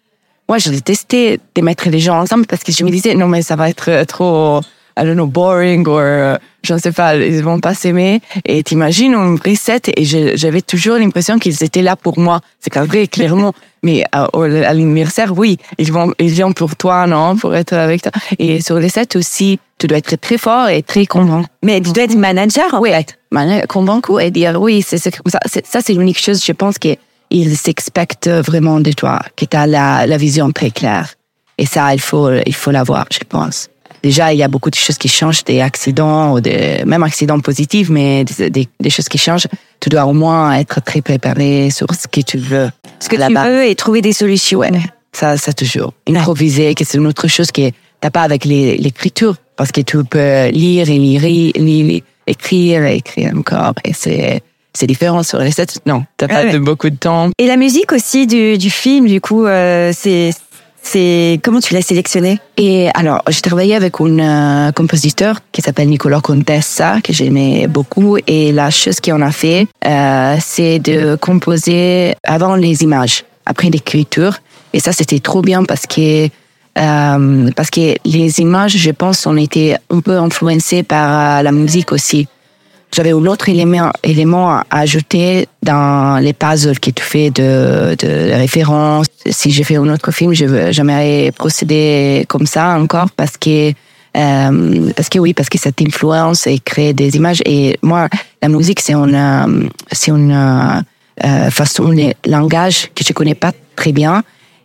moi, 0.48 0.56
je 0.56 0.70
détestais 0.70 1.40
de 1.54 1.60
mettre 1.60 1.90
les 1.90 1.98
gens 1.98 2.18
ensemble 2.18 2.46
parce 2.46 2.64
que 2.64 2.72
je 2.72 2.82
me 2.84 2.90
disais 2.90 3.14
non 3.14 3.28
mais 3.28 3.42
ça 3.42 3.56
va 3.56 3.68
être 3.68 4.04
trop 4.04 4.60
I 4.98 5.04
don't 5.04 5.14
know, 5.14 5.26
boring 5.26 5.86
ou 5.86 5.98
euh, 5.98 6.38
je 6.62 6.72
ne 6.72 6.78
sais 6.78 6.92
pas, 6.92 7.16
ils 7.16 7.42
vont 7.42 7.60
pas 7.60 7.74
s'aimer. 7.74 8.22
Et 8.46 8.62
t'imagines 8.62 9.14
un 9.14 9.36
reset 9.36 9.82
et 9.94 10.04
j'avais 10.04 10.62
toujours 10.62 10.96
l'impression 10.96 11.38
qu'ils 11.38 11.62
étaient 11.62 11.82
là 11.82 11.96
pour 11.96 12.18
moi. 12.18 12.40
C'est 12.60 12.74
vrai, 12.74 13.06
clairement. 13.06 13.52
Mais 13.82 14.04
à, 14.10 14.24
à 14.24 14.48
l'anniversaire, 14.74 15.36
oui, 15.36 15.58
ils 15.78 15.92
vont, 15.92 16.12
ils 16.18 16.30
viennent 16.30 16.54
pour 16.54 16.74
toi, 16.74 17.06
non, 17.06 17.36
pour 17.36 17.54
être 17.54 17.74
avec 17.74 18.02
toi. 18.02 18.10
Et 18.38 18.60
sur 18.60 18.78
les 18.78 18.88
sets 18.88 19.16
aussi, 19.16 19.60
tu 19.78 19.86
dois 19.86 19.98
être 19.98 20.16
très 20.16 20.38
fort 20.38 20.68
et 20.68 20.82
très 20.82 21.06
convaincant. 21.06 21.46
Mais 21.62 21.80
tu 21.80 21.92
dois 21.92 22.04
être 22.04 22.16
manager, 22.16 22.80
oui, 22.80 22.90
être 22.90 23.14
convaincant 23.68 24.18
et 24.18 24.30
dire 24.30 24.60
oui, 24.60 24.82
c'est 24.82 24.98
ça. 24.98 25.10
Ça, 25.64 25.80
c'est 25.84 25.92
l'unique 25.92 26.18
chose, 26.18 26.42
je 26.42 26.52
pense, 26.52 26.78
qu'ils 26.78 27.56
s'expectent 27.56 28.30
vraiment 28.30 28.80
de 28.80 28.92
toi, 28.92 29.20
que 29.36 29.44
tu 29.44 29.56
as 29.56 29.66
la, 29.66 30.06
la 30.06 30.16
vision 30.16 30.50
très 30.50 30.70
claire. 30.70 31.14
Et 31.58 31.66
ça, 31.66 31.94
il 31.94 32.00
faut, 32.00 32.30
il 32.44 32.54
faut 32.54 32.70
l'avoir, 32.70 33.06
je 33.12 33.20
pense 33.28 33.68
déjà, 34.06 34.32
il 34.32 34.38
y 34.38 34.42
a 34.44 34.48
beaucoup 34.48 34.70
de 34.70 34.76
choses 34.76 34.98
qui 34.98 35.08
changent, 35.08 35.42
des 35.42 35.60
accidents, 35.60 36.34
ou 36.34 36.40
des, 36.40 36.84
même 36.86 37.02
accidents 37.02 37.40
positifs, 37.40 37.88
mais 37.90 38.24
des, 38.24 38.68
des, 38.80 38.90
choses 38.90 39.08
qui 39.08 39.18
changent. 39.18 39.48
Tu 39.80 39.88
dois 39.88 40.04
au 40.06 40.12
moins 40.12 40.54
être 40.54 40.80
très 40.80 41.02
préparé 41.02 41.70
sur 41.70 41.88
ce 41.92 42.06
que 42.06 42.20
tu 42.20 42.38
veux. 42.38 42.70
Ce 43.00 43.08
que 43.08 43.16
tu 43.16 43.34
veux 43.34 43.64
et 43.64 43.74
trouver 43.74 44.02
des 44.02 44.12
solutions. 44.12 44.60
Ouais, 44.60 44.70
ça, 45.12 45.36
ça 45.36 45.52
toujours. 45.52 45.92
Improviser, 46.08 46.74
que 46.76 46.84
c'est 46.84 46.98
une 46.98 47.06
autre 47.08 47.26
chose 47.26 47.50
que 47.50 47.72
t'as 48.00 48.10
pas 48.10 48.22
avec 48.22 48.44
l'écriture, 48.44 49.34
parce 49.56 49.72
que 49.72 49.80
tu 49.80 50.04
peux 50.04 50.48
lire 50.50 50.88
et 50.88 50.98
lire, 50.98 51.22
lire, 51.56 52.02
écrire 52.28 52.84
et 52.84 52.96
écrire 52.96 53.32
encore. 53.36 53.74
Et 53.84 53.92
c'est 53.92 54.40
c'est 54.76 54.86
différent 54.86 55.22
sur 55.22 55.38
les 55.38 55.50
sets. 55.52 55.80
Non, 55.86 56.04
t'as 56.18 56.28
pas 56.28 56.44
de 56.44 56.58
beaucoup 56.58 56.90
de 56.90 56.96
temps. 56.96 57.30
Et 57.38 57.46
la 57.46 57.56
musique 57.56 57.92
aussi 57.92 58.26
du, 58.26 58.58
du 58.58 58.70
film, 58.70 59.06
du 59.06 59.22
coup, 59.22 59.46
euh, 59.46 59.90
c'est 59.94 60.32
c'est 60.86 61.40
comment 61.42 61.60
tu 61.60 61.74
l'as 61.74 61.82
sélectionné? 61.82 62.38
Et 62.56 62.88
alors, 62.94 63.22
j'ai 63.28 63.40
travaillé 63.40 63.74
avec 63.74 64.00
un 64.00 64.18
euh, 64.18 64.72
compositeur 64.72 65.40
qui 65.50 65.60
s'appelle 65.60 65.88
Nicolas 65.88 66.20
Contessa 66.20 67.00
que 67.02 67.12
j'aimais 67.12 67.66
beaucoup. 67.66 68.16
Et 68.26 68.52
la 68.52 68.70
chose 68.70 69.00
qu'on 69.00 69.20
a 69.20 69.32
fait, 69.32 69.66
euh, 69.84 70.36
c'est 70.40 70.78
de 70.78 71.16
composer 71.16 72.14
avant 72.22 72.54
les 72.54 72.82
images, 72.82 73.24
après 73.44 73.68
l'écriture. 73.68 74.38
Et 74.72 74.80
ça, 74.80 74.92
c'était 74.92 75.18
trop 75.18 75.42
bien 75.42 75.64
parce 75.64 75.86
que 75.86 76.26
euh, 76.78 77.50
parce 77.56 77.70
que 77.70 77.96
les 78.04 78.40
images, 78.40 78.76
je 78.76 78.90
pense, 78.90 79.26
ont 79.26 79.36
été 79.36 79.76
un 79.90 80.00
peu 80.00 80.16
influencées 80.18 80.82
par 80.82 81.42
la 81.42 81.50
musique 81.50 81.90
aussi 81.90 82.28
j'avais 82.94 83.12
un 83.12 83.26
autre 83.26 83.48
élément, 83.48 83.90
élément 84.02 84.50
à 84.50 84.64
ajouter 84.70 85.48
dans 85.62 86.18
les 86.22 86.32
puzzles 86.32 86.78
que 86.78 86.90
tu 86.90 87.02
fais 87.02 87.30
de, 87.30 87.94
de 87.98 88.32
référence. 88.34 89.06
Si 89.28 89.50
j'ai 89.50 89.64
fait 89.64 89.76
un 89.76 89.88
autre 89.88 90.10
film, 90.12 90.32
je 90.32 90.70
j'aimerais 90.70 91.32
procéder 91.36 92.24
comme 92.28 92.46
ça 92.46 92.78
encore 92.78 93.10
parce 93.10 93.36
que 93.36 93.72
euh, 94.16 94.92
parce 94.96 95.08
que 95.08 95.18
oui, 95.18 95.34
parce 95.34 95.48
que 95.48 95.58
ça 95.58 95.72
t'influence 95.72 96.46
et 96.46 96.58
crée 96.58 96.94
des 96.94 97.16
images. 97.16 97.42
Et 97.44 97.78
moi, 97.82 98.08
la 98.42 98.48
musique, 98.48 98.80
c'est 98.80 98.94
une, 98.94 99.68
c'est 99.92 100.10
une 100.10 100.32
euh, 100.32 101.50
façon, 101.50 101.90
de 101.90 102.14
langage 102.26 102.90
que 102.94 103.04
je 103.04 103.12
connais 103.12 103.34
pas 103.34 103.52
très 103.74 103.92
bien. 103.92 104.22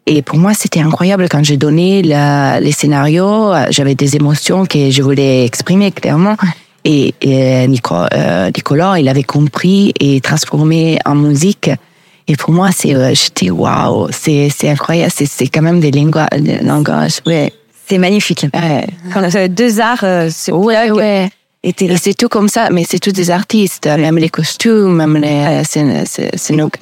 Et 0.08 0.22
pour 0.22 0.38
moi, 0.38 0.54
c'était 0.54 0.80
incroyable 0.80 1.28
quand 1.30 1.44
j'ai 1.44 1.58
donné 1.58 2.02
les 2.02 2.72
scénarios. 2.72 3.52
J'avais 3.70 3.96
des 3.96 4.16
émotions 4.16 4.66
que 4.66 4.90
je 4.90 5.02
voulais 5.02 5.46
exprimer 5.46 5.92
clairement. 5.92 6.38
Et, 6.84 7.14
et 7.22 7.68
Nicolas, 7.68 8.10
euh, 8.14 8.52
Nicolas, 8.56 9.00
il 9.00 9.08
avait 9.08 9.24
compris 9.24 9.94
et 10.00 10.20
transformé 10.22 11.00
en 11.06 11.16
musique. 11.16 11.70
Et 12.28 12.36
pour 12.36 12.52
moi, 12.52 12.70
c'est, 12.76 12.96
euh, 12.96 13.14
j'étais 13.14 13.50
waouh, 13.50 14.08
c'est, 14.12 14.50
c'est 14.50 14.70
incroyable. 14.70 15.12
C'est, 15.16 15.26
c'est 15.26 15.48
quand 15.48 15.62
même 15.62 15.80
des 15.80 15.92
langages, 15.92 17.22
ouais. 17.26 17.54
C'est 17.88 17.98
magnifique. 17.98 18.46
Ouais. 18.54 18.88
Quand 19.14 19.22
on 19.22 19.36
a 19.36 19.48
deux 19.48 19.80
arts, 19.80 20.04
euh, 20.04 20.30
c'est 20.32 20.52
ouais, 20.52 20.92
ouais. 20.92 21.30
Et 21.64 21.76
c'est 21.98 22.16
tout 22.16 22.30
comme 22.30 22.48
ça, 22.50 22.70
mais 22.72 22.84
c'est 22.90 22.98
tous 22.98 23.12
des 23.12 23.30
artistes, 23.30 23.86
même 23.86 24.18
les 24.18 24.30
costumes, 24.30 24.96
même 24.96 25.18
les 25.18 25.62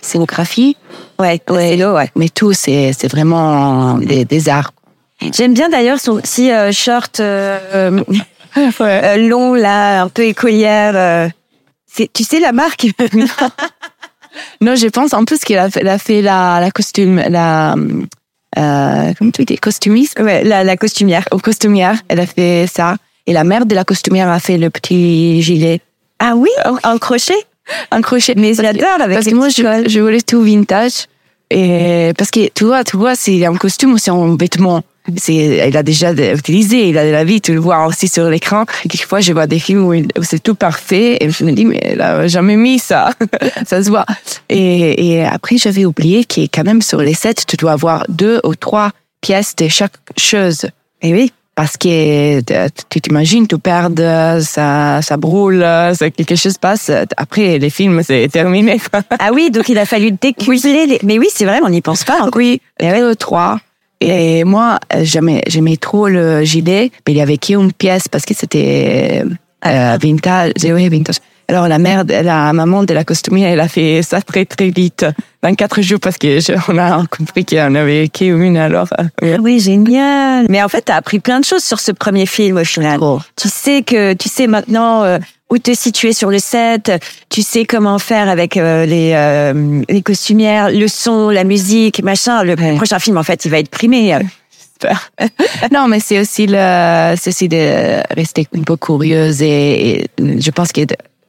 scénographies. 0.01 0.77
Ouais, 1.19 1.41
ouais, 1.49 1.83
ouais. 1.83 2.09
Mais 2.15 2.29
tout, 2.29 2.53
c'est, 2.53 2.93
c'est 2.97 3.09
vraiment 3.09 3.97
des, 3.97 4.23
des 4.23 4.47
arts. 4.47 4.71
J'aime 5.33 5.53
bien 5.53 5.67
d'ailleurs 5.67 5.99
son 5.99 6.15
petit 6.21 6.49
euh, 6.49 6.71
short 6.71 7.21
euh, 8.81 9.17
long 9.17 9.53
là, 9.53 10.03
un 10.03 10.09
peu 10.09 10.23
écolière. 10.23 10.93
Euh. 10.95 11.29
C'est, 11.91 12.11
tu 12.11 12.23
sais 12.23 12.39
la 12.39 12.51
marque 12.51 12.87
Non, 14.61 14.75
je 14.75 14.87
pense 14.87 15.13
en 15.13 15.25
plus 15.25 15.39
qu'elle 15.39 15.59
a 15.59 15.69
fait, 15.69 15.87
a 15.87 15.97
fait 15.97 16.21
la, 16.21 16.59
la 16.61 16.71
costume, 16.71 17.21
la 17.29 17.75
euh, 18.57 19.13
comment 19.17 19.31
tu 19.31 19.45
dis, 19.45 19.57
costumiste. 19.57 20.19
Ouais, 20.19 20.43
la, 20.43 20.63
la 20.63 20.77
costumière. 20.77 21.25
Au 21.31 21.39
costumière, 21.39 22.01
elle 22.07 22.19
a 22.19 22.25
fait 22.25 22.67
ça. 22.71 22.97
Et 23.25 23.33
la 23.33 23.43
mère 23.43 23.65
de 23.65 23.75
la 23.75 23.83
costumière 23.83 24.29
a 24.29 24.39
fait 24.39 24.57
le 24.57 24.69
petit 24.69 25.41
gilet. 25.41 25.81
Ah 26.19 26.33
oui, 26.35 26.49
en 26.83 26.97
crochet. 26.97 27.33
En 27.91 28.01
crochet. 28.01 28.33
Mais 28.35 28.53
j'adore 28.53 29.01
avec. 29.01 29.15
Parce 29.15 29.27
que 29.27 29.35
moi, 29.35 29.49
je, 29.49 29.87
je 29.87 29.99
voulais 29.99 30.21
tout 30.21 30.41
vintage. 30.41 31.05
Et 31.51 32.11
parce 32.17 32.31
que 32.31 32.49
tu 32.53 32.65
vois, 32.65 32.83
tu 32.83 32.97
vois, 32.97 33.15
c'est 33.15 33.45
un 33.45 33.55
costume 33.55 33.93
ou 33.93 33.97
c'est 33.97 34.11
un 34.11 34.35
vêtement? 34.35 34.83
Il 35.27 35.77
a 35.77 35.83
déjà 35.83 36.12
utilisé, 36.12 36.89
il 36.89 36.97
a 36.97 37.05
de 37.05 37.12
la 37.12 37.23
vie, 37.23 37.41
tu 37.41 37.53
le 37.53 37.59
vois 37.59 37.85
aussi 37.85 38.07
sur 38.07 38.29
l'écran. 38.29 38.65
Quelquefois, 38.83 39.19
je 39.21 39.33
vois 39.33 39.47
des 39.47 39.59
films 39.59 39.85
où, 39.85 40.23
c'est 40.23 40.41
tout 40.41 40.55
parfait 40.55 41.17
et 41.21 41.29
je 41.29 41.43
me 41.43 41.51
dis, 41.51 41.65
mais 41.65 41.79
elle 41.81 42.01
a 42.01 42.27
jamais 42.27 42.55
mis 42.55 42.79
ça. 42.79 43.12
ça 43.65 43.83
se 43.83 43.89
voit. 43.89 44.05
Et, 44.49 45.09
et 45.09 45.25
après, 45.25 45.57
j'avais 45.57 45.85
oublié 45.85 46.25
qu'il 46.25 46.49
quand 46.49 46.63
même 46.63 46.81
sur 46.81 46.99
les 47.01 47.13
sets, 47.13 47.45
tu 47.47 47.55
dois 47.55 47.73
avoir 47.73 48.05
deux 48.09 48.39
ou 48.43 48.55
trois 48.55 48.91
pièces 49.21 49.55
de 49.55 49.67
chaque 49.67 49.93
chose. 50.17 50.67
Et 51.01 51.13
oui. 51.13 51.31
Parce 51.59 51.75
que 51.75 52.39
tu 52.89 53.01
t'imagines, 53.01 53.45
tu 53.45 53.57
perds, 53.57 53.89
ça, 54.39 55.01
ça 55.01 55.17
brûle, 55.17 55.59
ça, 55.59 56.09
quelque 56.09 56.38
chose 56.38 56.57
passe. 56.57 56.89
Après, 57.17 57.59
les 57.59 57.69
films, 57.69 58.01
c'est 58.01 58.29
terminé. 58.31 58.79
ah 59.19 59.31
oui, 59.33 59.51
donc 59.51 59.67
il 59.67 59.77
a 59.77 59.85
fallu 59.85 60.12
décupler 60.12 60.85
les... 60.85 60.99
Mais 61.03 61.19
oui, 61.19 61.27
c'est 61.29 61.43
vrai, 61.43 61.59
on 61.62 61.67
n'y 61.67 61.81
pense 61.81 62.05
pas. 62.05 62.19
Hein. 62.21 62.29
Oui, 62.33 62.62
il 62.79 62.85
y 62.85 62.89
avait 62.89 63.13
trois. 63.15 63.59
Et 64.01 64.43
moi, 64.45 64.79
j'aimais, 65.01 65.43
j'aimais 65.47 65.77
trop 65.77 66.07
le 66.07 66.43
gilet, 66.43 66.91
mais 67.05 67.13
il 67.13 67.17
y 67.17 67.21
avait 67.21 67.38
qu'une 67.38 67.73
pièce 67.73 68.07
parce 68.07 68.25
que 68.25 68.33
c'était 68.33 69.23
euh, 69.65 69.97
vintage, 70.01 70.53
vintage. 70.55 71.17
Alors 71.49 71.67
la 71.67 71.79
mère, 71.79 72.03
la 72.07 72.53
maman 72.53 72.83
de 72.83 72.93
la 72.93 73.03
costumière, 73.03 73.51
elle 73.51 73.59
a 73.59 73.67
fait 73.67 74.03
ça 74.03 74.21
très 74.21 74.45
très 74.45 74.69
vite, 74.69 75.03
24 75.41 75.81
jours 75.81 75.99
parce 75.99 76.19
que 76.19 76.39
je, 76.39 76.53
on 76.67 76.77
a 76.77 77.03
compris 77.07 77.43
qu'on 77.43 77.73
avait 77.73 78.07
qu'une 78.07 78.55
alors. 78.55 78.88
Euh, 79.23 79.38
oui, 79.41 79.59
génial. 79.59 80.45
Mais 80.47 80.62
en 80.62 80.69
fait, 80.69 80.85
tu 80.85 80.91
as 80.91 80.97
appris 80.97 81.19
plein 81.19 81.39
de 81.39 81.45
choses 81.45 81.63
sur 81.63 81.79
ce 81.79 81.91
premier 81.91 82.27
film 82.27 82.57
au 82.57 82.63
final. 82.63 82.99
Tu 83.35 83.49
sais 83.49 83.81
que 83.81 84.13
tu 84.13 84.29
sais 84.29 84.45
maintenant 84.45 85.01
euh, 85.03 85.17
où 85.49 85.57
te 85.57 85.73
situer 85.73 86.13
sur 86.13 86.29
le 86.29 86.38
set, 86.38 86.91
tu 87.29 87.41
sais 87.41 87.65
comment 87.65 87.97
faire 87.97 88.29
avec 88.29 88.55
euh, 88.55 88.85
les 88.85 89.89
les 89.91 90.03
costumières, 90.03 90.69
le 90.69 90.88
son, 90.88 91.31
la 91.31 91.45
musique, 91.45 92.03
machin. 92.03 92.43
Le 92.43 92.75
prochain 92.75 92.99
film 92.99 93.17
en 93.17 93.23
fait, 93.23 93.43
il 93.45 93.49
va 93.49 93.57
être 93.57 93.71
primé. 93.71 94.15
non, 95.71 95.88
mais 95.88 95.99
c'est 95.99 96.19
aussi 96.19 96.45
le, 96.47 97.15
c'est 97.17 97.29
aussi 97.31 97.49
de 97.49 98.01
rester 98.13 98.47
un 98.55 98.62
peu 98.62 98.77
curieuse 98.77 99.41
et, 99.41 100.07
je 100.19 100.51
pense 100.51 100.71
que 100.71 100.81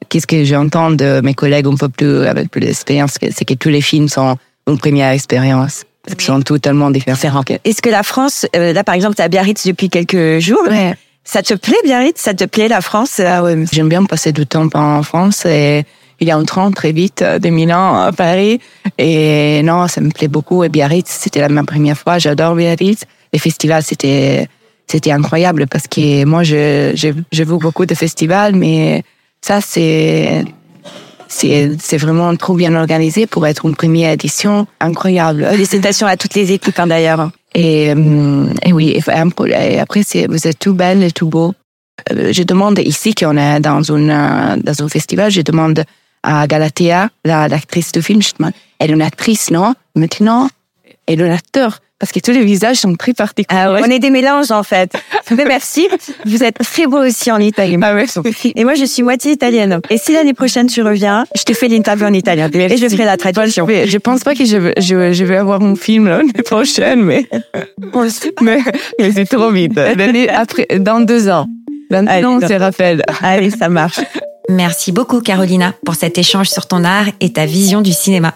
qu'est-ce 0.09 0.27
que 0.27 0.43
j'entends 0.43 0.91
de 0.91 1.21
mes 1.23 1.33
collègues 1.33 1.67
un 1.67 1.75
peu 1.75 1.89
plus 1.89 2.25
avec 2.25 2.49
plus 2.51 2.61
d'expérience, 2.61 3.17
c'est 3.19 3.45
que 3.45 3.53
tous 3.53 3.69
les 3.69 3.81
films 3.81 4.09
sont 4.09 4.37
une 4.67 4.77
première 4.77 5.11
expérience. 5.11 5.83
Ils 6.07 6.19
sont 6.19 6.41
totalement 6.41 6.89
différents. 6.89 7.43
Est-ce 7.63 7.81
que 7.81 7.89
la 7.89 8.03
France, 8.03 8.45
euh, 8.55 8.73
là 8.73 8.83
par 8.83 8.95
exemple, 8.95 9.15
tu 9.15 9.21
à 9.21 9.27
Biarritz 9.27 9.65
depuis 9.67 9.89
quelques 9.89 10.39
jours. 10.39 10.63
Ouais. 10.67 10.95
Ça 11.23 11.43
te 11.43 11.53
plaît 11.53 11.77
Biarritz? 11.83 12.19
Ça 12.19 12.33
te 12.33 12.45
plaît 12.45 12.67
la 12.67 12.81
France? 12.81 13.19
Ah 13.19 13.43
ouais, 13.43 13.65
J'aime 13.71 13.89
bien 13.89 14.03
passer 14.05 14.31
du 14.31 14.47
temps 14.47 14.67
en 14.73 15.03
France 15.03 15.45
et 15.45 15.83
il 16.19 16.27
y 16.27 16.31
a 16.31 16.37
un 16.37 16.43
train 16.43 16.71
très 16.71 16.91
vite 16.91 17.23
de 17.23 17.49
Milan 17.49 18.01
à 18.01 18.11
Paris. 18.11 18.59
Et 18.97 19.61
non, 19.63 19.87
ça 19.87 20.01
me 20.01 20.09
plaît 20.09 20.27
beaucoup. 20.27 20.63
Et 20.63 20.69
Biarritz, 20.69 21.07
c'était 21.07 21.47
ma 21.49 21.63
première 21.63 21.97
fois. 21.97 22.17
J'adore 22.17 22.55
Biarritz 22.55 23.05
les 23.33 23.39
festivals, 23.39 23.83
c'était 23.83 24.47
c'était 24.87 25.11
incroyable 25.11 25.67
parce 25.67 25.87
que 25.87 26.25
moi, 26.25 26.43
je, 26.43 26.91
je, 26.95 27.09
je 27.31 27.43
veux 27.43 27.57
beaucoup 27.57 27.85
de 27.85 27.95
festivals, 27.95 28.55
mais 28.55 29.03
ça, 29.41 29.61
c'est 29.61 30.45
c'est 31.27 31.71
c'est 31.79 31.97
vraiment 31.97 32.35
trop 32.35 32.55
bien 32.55 32.75
organisé 32.75 33.25
pour 33.25 33.47
être 33.47 33.65
une 33.65 33.75
première 33.75 34.11
édition 34.11 34.67
incroyable. 34.79 35.47
Félicitations 35.49 36.07
à 36.07 36.17
toutes 36.17 36.35
les 36.35 36.51
équipes 36.51 36.77
hein, 36.79 36.87
d'ailleurs. 36.87 37.31
Et, 37.53 37.91
euh, 37.91 38.45
et 38.63 38.71
oui, 38.71 38.97
et 38.97 39.79
après, 39.79 40.03
c'est, 40.03 40.27
vous 40.27 40.47
êtes 40.47 40.59
tout 40.59 40.73
belle 40.73 41.03
et 41.03 41.11
tout 41.11 41.27
beau. 41.27 41.53
Euh, 42.11 42.31
je 42.31 42.43
demande 42.43 42.79
ici 42.79 43.13
qu'on 43.13 43.35
est 43.35 43.59
dans 43.59 43.81
une 43.81 44.07
dans 44.63 44.83
un 44.83 44.89
festival, 44.89 45.31
je 45.31 45.41
demande 45.41 45.83
à 46.23 46.47
Galatea, 46.47 47.09
l'actrice 47.25 47.91
du 47.91 48.01
film, 48.01 48.21
elle 48.79 48.91
est 48.91 48.93
une 48.93 49.01
actrice, 49.01 49.51
non? 49.51 49.73
Maintenant, 49.95 50.49
elle 51.07 51.21
est 51.21 51.29
un 51.29 51.33
acteur 51.33 51.79
parce 52.01 52.11
que 52.11 52.19
tous 52.19 52.31
les 52.31 52.43
visages 52.43 52.77
sont 52.77 52.95
très 52.95 53.13
particuliers. 53.13 53.61
Ah 53.61 53.71
On 53.79 53.85
est 53.85 53.99
des 53.99 54.09
mélanges 54.09 54.49
en 54.49 54.63
fait. 54.63 54.91
Mais 55.37 55.45
merci. 55.45 55.87
Vous 56.25 56.43
êtes 56.43 56.57
très 56.57 56.87
beau 56.87 56.97
aussi 56.97 57.31
en 57.31 57.37
Italie. 57.37 57.77
Ah 57.79 57.93
ouais. 57.93 58.05
Et 58.55 58.63
moi 58.63 58.73
je 58.73 58.85
suis 58.85 59.03
moitié 59.03 59.31
italienne. 59.31 59.79
Et 59.91 59.99
si 59.99 60.11
l'année 60.11 60.33
prochaine 60.33 60.65
tu 60.65 60.81
reviens, 60.81 61.25
je 61.35 61.43
te 61.43 61.53
fais 61.53 61.67
l'interview 61.67 62.07
en 62.07 62.13
italien 62.13 62.49
et 62.53 62.77
je 62.77 62.89
ferai 62.89 63.05
la 63.05 63.17
traduction. 63.17 63.67
Je 63.67 63.97
pense 63.99 64.23
pas 64.23 64.33
que 64.33 64.45
je 64.45 64.57
vais, 64.57 64.73
je, 64.79 65.23
vais 65.23 65.37
avoir 65.37 65.61
mon 65.61 65.75
film 65.75 66.07
l'année 66.07 66.33
prochaine, 66.43 67.03
mais 67.03 67.27
mais, 68.41 68.57
mais 68.99 69.11
c'est 69.11 69.25
trop 69.25 69.51
vite. 69.51 69.77
Après, 69.77 70.65
dans 70.79 71.01
deux 71.01 71.29
ans. 71.29 71.45
Maintenant, 71.91 72.39
c'est 72.39 72.57
Raphaël. 72.57 73.03
Allez, 73.21 73.51
ça 73.51 73.69
marche. 73.69 73.99
Merci 74.49 74.91
beaucoup 74.91 75.21
Carolina 75.21 75.75
pour 75.85 75.93
cet 75.93 76.17
échange 76.17 76.49
sur 76.49 76.67
ton 76.67 76.83
art 76.83 77.05
et 77.19 77.31
ta 77.31 77.45
vision 77.45 77.81
du 77.81 77.91
cinéma. 77.91 78.33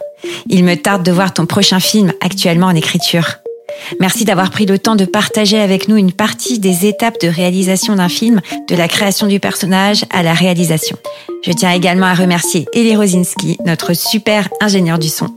Il 0.49 0.63
me 0.63 0.75
tarde 0.75 1.01
de 1.01 1.11
voir 1.11 1.33
ton 1.33 1.47
prochain 1.47 1.79
film 1.79 2.13
actuellement 2.21 2.67
en 2.67 2.75
écriture. 2.75 3.39
Merci 3.99 4.25
d'avoir 4.25 4.49
pris 4.49 4.65
le 4.65 4.79
temps 4.79 4.95
de 4.95 5.05
partager 5.05 5.59
avec 5.59 5.87
nous 5.87 5.97
une 5.97 6.11
partie 6.11 6.59
des 6.59 6.85
étapes 6.85 7.19
de 7.21 7.27
réalisation 7.27 7.95
d'un 7.95 8.09
film, 8.09 8.41
de 8.67 8.75
la 8.75 8.87
création 8.87 9.27
du 9.27 9.39
personnage 9.39 10.05
à 10.11 10.23
la 10.23 10.33
réalisation. 10.33 10.97
Je 11.43 11.51
tiens 11.51 11.71
également 11.71 12.07
à 12.07 12.13
remercier 12.13 12.65
Elie 12.73 12.95
Rosinski, 12.95 13.57
notre 13.65 13.93
super 13.93 14.49
ingénieur 14.61 14.99
du 14.99 15.09
son, 15.09 15.27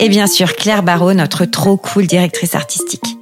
et 0.00 0.08
bien 0.08 0.26
sûr 0.26 0.54
Claire 0.54 0.82
Barrault, 0.82 1.14
notre 1.14 1.44
trop 1.44 1.76
cool 1.76 2.06
directrice 2.06 2.54
artistique. 2.54 3.18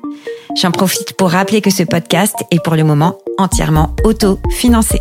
J'en 0.61 0.71
profite 0.71 1.13
pour 1.15 1.31
rappeler 1.31 1.61
que 1.61 1.71
ce 1.71 1.83
podcast 1.83 2.35
est 2.51 2.63
pour 2.63 2.77
le 2.77 2.85
moment 2.85 3.19
entièrement 3.39 3.95
auto-financé. 4.05 5.01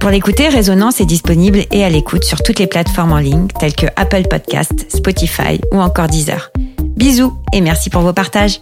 Pour 0.00 0.10
l'écouter, 0.10 0.48
Résonance 0.48 1.00
est 1.00 1.06
disponible 1.06 1.64
et 1.72 1.84
à 1.84 1.88
l'écoute 1.88 2.24
sur 2.24 2.42
toutes 2.42 2.58
les 2.58 2.66
plateformes 2.66 3.12
en 3.12 3.18
ligne 3.18 3.48
telles 3.58 3.74
que 3.74 3.86
Apple 3.96 4.24
Podcast, 4.28 4.86
Spotify 4.88 5.58
ou 5.72 5.80
encore 5.80 6.06
Deezer. 6.06 6.52
Bisous 6.96 7.34
et 7.52 7.60
merci 7.60 7.90
pour 7.90 8.00
vos 8.00 8.14
partages. 8.14 8.58